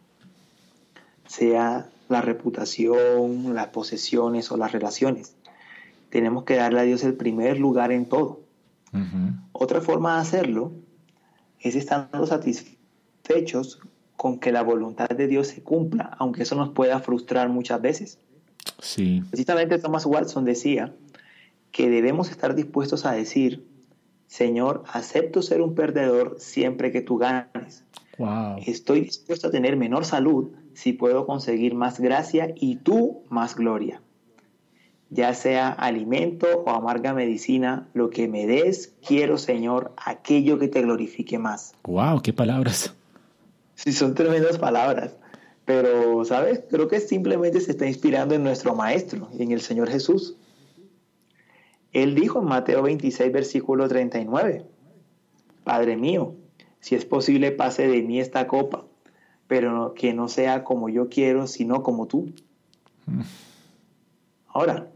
sea 1.27 1.89
la 2.09 2.21
reputación, 2.21 3.55
las 3.55 3.67
posesiones 3.67 4.51
o 4.51 4.57
las 4.57 4.71
relaciones. 4.71 5.35
Tenemos 6.09 6.43
que 6.43 6.55
darle 6.55 6.81
a 6.81 6.83
Dios 6.83 7.03
el 7.03 7.13
primer 7.13 7.59
lugar 7.59 7.91
en 7.91 8.07
todo. 8.07 8.41
Otra 9.51 9.81
forma 9.81 10.15
de 10.15 10.21
hacerlo 10.21 10.71
es 11.59 11.75
estando 11.75 12.25
satisfechos 12.25 13.79
con 14.15 14.39
que 14.39 14.51
la 14.51 14.63
voluntad 14.63 15.09
de 15.09 15.27
Dios 15.27 15.47
se 15.47 15.61
cumpla, 15.61 16.15
aunque 16.17 16.43
eso 16.43 16.55
nos 16.55 16.69
pueda 16.69 16.99
frustrar 16.99 17.49
muchas 17.49 17.81
veces. 17.81 18.19
Sí. 18.81 19.23
Precisamente 19.29 19.77
Thomas 19.77 20.05
Watson 20.05 20.43
decía 20.43 20.93
que 21.71 21.89
debemos 21.89 22.31
estar 22.31 22.55
dispuestos 22.55 23.05
a 23.05 23.11
decir, 23.11 23.67
Señor, 24.27 24.83
acepto 24.91 25.43
ser 25.43 25.61
un 25.61 25.75
perdedor 25.75 26.37
siempre 26.39 26.91
que 26.91 27.01
tú 27.01 27.17
ganes. 27.17 27.83
Estoy 28.65 29.01
dispuesto 29.01 29.47
a 29.47 29.51
tener 29.51 29.77
menor 29.77 30.03
salud 30.03 30.51
si 30.79 30.93
puedo 30.93 31.25
conseguir 31.25 31.75
más 31.75 31.99
gracia 31.99 32.53
y 32.55 32.77
tú 32.77 33.23
más 33.27 33.57
gloria. 33.57 34.01
Ya 35.09 35.33
sea 35.33 35.67
alimento 35.69 36.47
o 36.65 36.69
amarga 36.69 37.13
medicina, 37.13 37.89
lo 37.93 38.09
que 38.09 38.29
me 38.29 38.47
des, 38.47 38.95
quiero, 39.05 39.37
Señor, 39.37 39.91
aquello 39.97 40.57
que 40.57 40.69
te 40.69 40.81
glorifique 40.81 41.37
más. 41.37 41.73
¡Wow! 41.83 42.21
¡Qué 42.21 42.31
palabras! 42.31 42.95
Sí, 43.75 43.91
son 43.91 44.15
tremendas 44.15 44.57
palabras. 44.57 45.17
Pero, 45.65 46.23
¿sabes? 46.23 46.63
Creo 46.69 46.87
que 46.87 47.01
simplemente 47.01 47.59
se 47.59 47.71
está 47.71 47.85
inspirando 47.85 48.33
en 48.33 48.43
nuestro 48.43 48.73
Maestro, 48.73 49.27
en 49.37 49.51
el 49.51 49.59
Señor 49.59 49.89
Jesús. 49.89 50.37
Él 51.91 52.15
dijo 52.15 52.39
en 52.39 52.45
Mateo 52.45 52.83
26, 52.83 53.33
versículo 53.33 53.89
39, 53.89 54.63
Padre 55.65 55.97
mío, 55.97 56.35
si 56.79 56.95
es 56.95 57.03
posible 57.03 57.51
pase 57.51 57.85
de 57.89 58.01
mí 58.01 58.21
esta 58.21 58.47
copa, 58.47 58.85
pero 59.49 59.95
que 59.95 60.13
no 60.13 60.27
sea 60.27 60.63
como 60.63 60.89
yo 60.89 61.09
quiero, 61.09 61.47
sino 61.47 61.81
como 61.81 62.05
tú. 62.05 62.31
Ahora, 64.47 64.91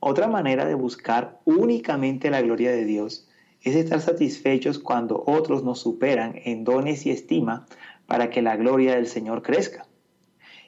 otra 0.00 0.26
manera 0.26 0.64
de 0.64 0.74
buscar 0.74 1.38
únicamente 1.44 2.30
la 2.30 2.40
gloria 2.40 2.70
de 2.70 2.86
Dios 2.86 3.28
es 3.60 3.76
estar 3.76 4.00
satisfechos 4.00 4.78
cuando 4.78 5.22
otros 5.26 5.64
nos 5.64 5.80
superan 5.80 6.40
en 6.46 6.64
dones 6.64 7.04
y 7.04 7.10
estima 7.10 7.66
para 8.06 8.30
que 8.30 8.40
la 8.40 8.56
gloria 8.56 8.94
del 8.94 9.06
Señor 9.06 9.42
crezca. 9.42 9.86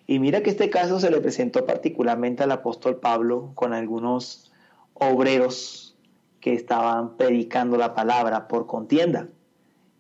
Y 0.07 0.19
mira 0.19 0.43
que 0.43 0.51
este 0.51 0.69
caso 0.69 1.01
se 1.01 1.11
le 1.11 1.23
presentó 1.23 1.65
particularmente 1.65 2.43
al 2.43 2.53
apóstol 2.53 2.97
Pablo 2.97 3.53
con 3.55 3.73
algunos 3.73 4.53
obreros 4.93 5.97
que 6.41 6.53
estaban 6.53 7.17
predicando 7.17 7.79
la 7.79 7.95
palabra 7.95 8.47
por 8.47 8.67
contienda. 8.67 9.29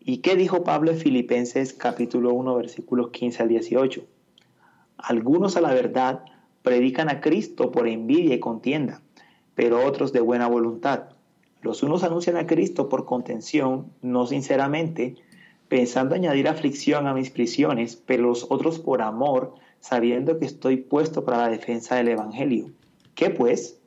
¿Y 0.05 0.19
qué 0.19 0.35
dijo 0.35 0.65
Pablo 0.65 0.91
en 0.91 0.97
Filipenses 0.97 1.73
capítulo 1.73 2.35
1 2.35 2.57
versículos 2.57 3.11
15 3.11 3.45
al 3.45 3.49
18? 3.49 4.05
Algunos 4.97 5.57
a 5.57 5.61
la 5.61 5.73
verdad 5.73 6.25
predican 6.63 7.09
a 7.09 7.21
Cristo 7.21 7.71
por 7.71 7.87
envidia 7.87 8.35
y 8.35 8.41
contienda, 8.41 9.01
pero 9.55 9.87
otros 9.87 10.13
de 10.13 10.19
buena 10.19 10.49
voluntad. 10.49 11.11
Los 11.61 11.85
unos 11.85 12.03
anuncian 12.03 12.37
a 12.37 12.49
Cristo 12.49 12.89
por 12.89 13.05
contención, 13.05 13.93
no 14.03 14.27
sinceramente, 14.27 15.15
pensando 15.69 16.17
añadir 16.17 16.49
aflicción 16.49 17.07
a 17.07 17.15
mis 17.15 17.31
prisiones, 17.31 17.95
pero 17.95 18.25
los 18.25 18.49
otros 18.51 18.81
por 18.81 19.03
amor, 19.03 19.55
sabiendo 19.79 20.37
que 20.41 20.47
estoy 20.47 20.79
puesto 20.79 21.25
para 21.25 21.39
la 21.39 21.49
defensa 21.49 21.95
del 21.95 22.09
Evangelio. 22.09 22.73
¿Qué 23.15 23.31
pues? 23.31 23.79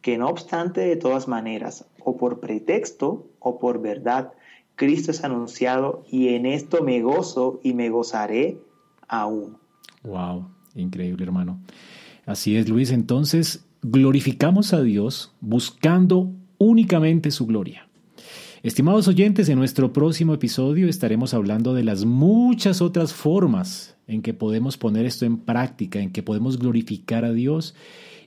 que 0.00 0.16
no 0.16 0.28
obstante 0.28 0.80
de 0.80 0.96
todas 0.96 1.28
maneras, 1.28 1.84
o 2.02 2.16
por 2.16 2.40
pretexto 2.40 3.26
o 3.40 3.58
por 3.58 3.82
verdad, 3.82 4.32
Cristo 4.78 5.10
es 5.10 5.24
anunciado 5.24 6.04
y 6.10 6.28
en 6.28 6.46
esto 6.46 6.82
me 6.82 7.02
gozo 7.02 7.60
y 7.62 7.74
me 7.74 7.90
gozaré 7.90 8.58
aún. 9.08 9.58
Wow, 10.04 10.46
increíble 10.74 11.24
hermano. 11.24 11.60
Así 12.24 12.56
es 12.56 12.68
Luis, 12.68 12.92
entonces 12.92 13.66
glorificamos 13.82 14.72
a 14.72 14.80
Dios 14.80 15.34
buscando 15.40 16.30
únicamente 16.58 17.30
su 17.30 17.46
gloria. 17.46 17.88
Estimados 18.62 19.08
oyentes, 19.08 19.48
en 19.48 19.58
nuestro 19.58 19.92
próximo 19.92 20.34
episodio 20.34 20.88
estaremos 20.88 21.34
hablando 21.34 21.74
de 21.74 21.84
las 21.84 22.04
muchas 22.04 22.80
otras 22.80 23.12
formas 23.12 23.96
en 24.06 24.22
que 24.22 24.32
podemos 24.32 24.76
poner 24.76 25.06
esto 25.06 25.26
en 25.26 25.38
práctica, 25.38 26.00
en 26.00 26.12
que 26.12 26.22
podemos 26.22 26.58
glorificar 26.58 27.24
a 27.24 27.32
Dios 27.32 27.74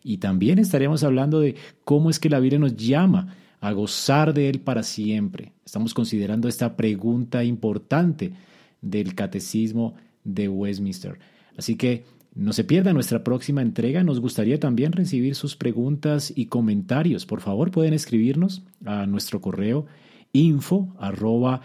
y 0.03 0.17
también 0.17 0.59
estaremos 0.59 1.03
hablando 1.03 1.39
de 1.39 1.55
cómo 1.85 2.09
es 2.09 2.19
que 2.19 2.29
la 2.29 2.39
Biblia 2.39 2.59
nos 2.59 2.75
llama 2.75 3.35
a 3.61 3.71
gozar 3.71 4.33
de 4.33 4.49
Él 4.49 4.59
para 4.59 4.83
siempre. 4.83 5.53
Estamos 5.63 5.93
considerando 5.93 6.47
esta 6.49 6.75
pregunta 6.75 7.43
importante 7.43 8.33
del 8.81 9.15
catecismo 9.15 9.93
de 10.23 10.49
Westminster. 10.49 11.19
Así 11.55 11.75
que 11.75 12.03
no 12.33 12.53
se 12.53 12.63
pierda 12.63 12.91
nuestra 12.91 13.23
próxima 13.23 13.61
entrega. 13.61 14.03
Nos 14.03 14.19
gustaría 14.19 14.59
también 14.59 14.93
recibir 14.93 15.35
sus 15.35 15.55
preguntas 15.55 16.33
y 16.35 16.47
comentarios. 16.47 17.25
Por 17.25 17.41
favor, 17.41 17.71
pueden 17.71 17.93
escribirnos 17.93 18.63
a 18.85 19.05
nuestro 19.05 19.41
correo 19.41 19.85
info 20.33 20.93
arroba 20.97 21.61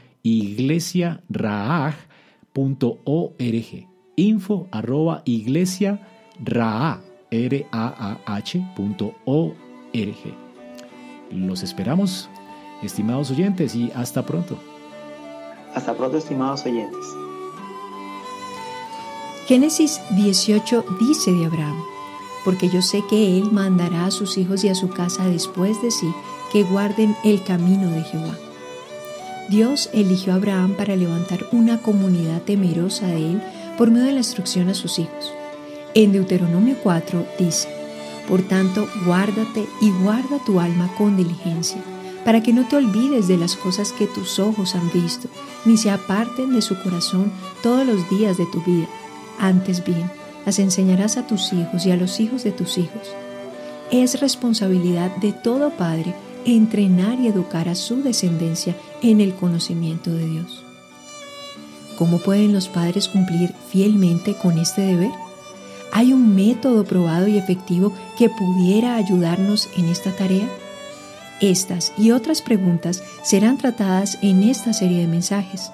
Info 4.17 4.69
arroba. 4.73 5.23
Los 11.31 11.63
esperamos, 11.63 12.29
estimados 12.83 13.31
oyentes, 13.31 13.75
y 13.75 13.91
hasta 13.95 14.25
pronto. 14.25 14.57
Hasta 15.75 15.95
pronto, 15.95 16.17
estimados 16.17 16.65
oyentes. 16.65 17.07
Génesis 19.47 20.01
18 20.11 20.85
dice 20.99 21.33
de 21.33 21.47
Abraham, 21.47 21.81
porque 22.45 22.69
yo 22.69 22.83
sé 22.83 23.05
que 23.09 23.39
él 23.39 23.53
mandará 23.53 24.07
a 24.07 24.11
sus 24.11 24.39
hijos 24.39 24.65
y 24.65 24.69
a 24.69 24.75
su 24.75 24.89
casa 24.89 25.29
después 25.29 25.81
de 25.83 25.91
sí 25.91 26.13
que 26.53 26.65
guarden 26.65 27.17
el 27.23 27.43
camino 27.43 27.91
de 27.91 28.03
Jehová. 28.03 28.37
Dios 29.49 29.89
eligió 29.93 30.33
a 30.33 30.37
Abraham 30.37 30.75
para 30.77 30.97
levantar 30.97 31.47
una 31.53 31.79
comunidad 31.81 32.43
temerosa 32.43 33.07
de 33.07 33.33
él 33.33 33.43
por 33.79 33.91
medio 33.91 34.07
de 34.07 34.13
la 34.13 34.19
instrucción 34.19 34.69
a 34.69 34.75
sus 34.75 34.99
hijos. 34.99 35.33
En 35.95 36.13
Deuteronomio 36.13 36.77
4 36.83 37.25
dice, 37.39 37.69
Por 38.29 38.43
tanto, 38.43 38.89
guárdate 39.05 39.67
y 39.81 39.91
guarda 39.91 40.39
tu 40.45 40.61
alma 40.61 40.93
con 40.99 41.17
diligencia, 41.17 41.83
para 42.25 42.43
que 42.43 42.53
no 42.53 42.67
te 42.67 42.77
olvides 42.77 43.29
de 43.29 43.37
las 43.37 43.57
cosas 43.57 43.93
que 43.93 44.07
tus 44.07 44.39
ojos 44.39 44.75
han 44.75 44.91
visto, 44.93 45.29
ni 45.65 45.77
se 45.77 45.91
aparten 45.91 46.53
de 46.55 46.63
su 46.63 46.81
corazón 46.83 47.33
todos 47.63 47.87
los 47.87 48.09
días 48.11 48.37
de 48.37 48.47
tu 48.47 48.61
vida, 48.63 48.89
Antes 49.39 49.85
bien, 49.85 50.11
las 50.45 50.59
enseñarás 50.59 51.17
a 51.17 51.27
tus 51.27 51.53
hijos 51.53 51.85
y 51.87 51.91
a 51.91 51.97
los 51.97 52.21
hijos 52.21 52.43
de 52.45 52.53
tus 52.53 52.79
hijos. 52.79 53.09
Es 53.91 54.21
responsabilidad 54.21 55.15
de 55.17 55.33
todo 55.33 55.71
padre 55.71 56.15
entrenar 56.45 57.21
y 57.21 57.29
educar 57.29 57.69
a 57.69 57.75
su 57.75 58.03
descendencia 58.03 58.77
en 59.03 59.21
el 59.21 59.35
conocimiento 59.35 60.13
de 60.13 60.27
Dios. 60.27 60.63
¿Cómo 61.99 62.19
pueden 62.19 62.53
los 62.53 62.69
padres 62.69 63.09
cumplir 63.09 63.53
fielmente 63.71 64.35
con 64.35 64.59
este 64.59 64.83
deber? 64.83 65.26
¿Hay 65.93 66.13
un 66.13 66.35
método 66.35 66.85
probado 66.85 67.29
y 67.29 67.39
efectivo 67.39 67.93
que 68.19 68.29
pudiera 68.29 68.97
ayudarnos 68.97 69.69
en 69.77 69.87
esta 69.87 70.13
tarea? 70.13 70.49
Estas 71.41 71.93
y 71.99 72.13
otras 72.13 72.43
preguntas 72.43 73.03
serán 73.23 73.59
tratadas 73.59 74.19
en 74.23 74.43
esta 74.43 74.73
serie 74.73 74.99
de 74.99 75.07
mensajes. 75.07 75.71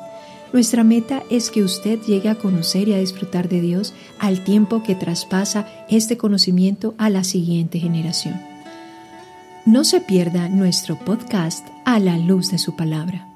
Nuestra 0.53 0.85
meta 0.85 1.23
es 1.31 1.51
que 1.51 1.63
usted 1.63 2.01
llegue 2.03 2.29
a 2.29 2.35
conocer 2.35 2.89
y 2.89 2.93
a 2.93 2.99
disfrutar 2.99 3.49
de 3.49 3.61
Dios 3.61 3.95
al 4.19 4.45
tiempo 4.45 4.83
que 4.83 4.95
traspasa 4.95 5.67
este 5.89 6.19
conocimiento 6.19 6.95
a 6.99 7.09
la 7.09 7.25
siguiente 7.25 7.79
generación. 7.79 8.41
No 9.65 9.85
se 9.85 10.01
pierda 10.01 10.49
nuestro 10.49 10.99
podcast 10.99 11.67
a 11.85 12.01
la 12.01 12.19
luz 12.19 12.51
de 12.51 12.59
su 12.59 12.77
palabra. 12.77 13.32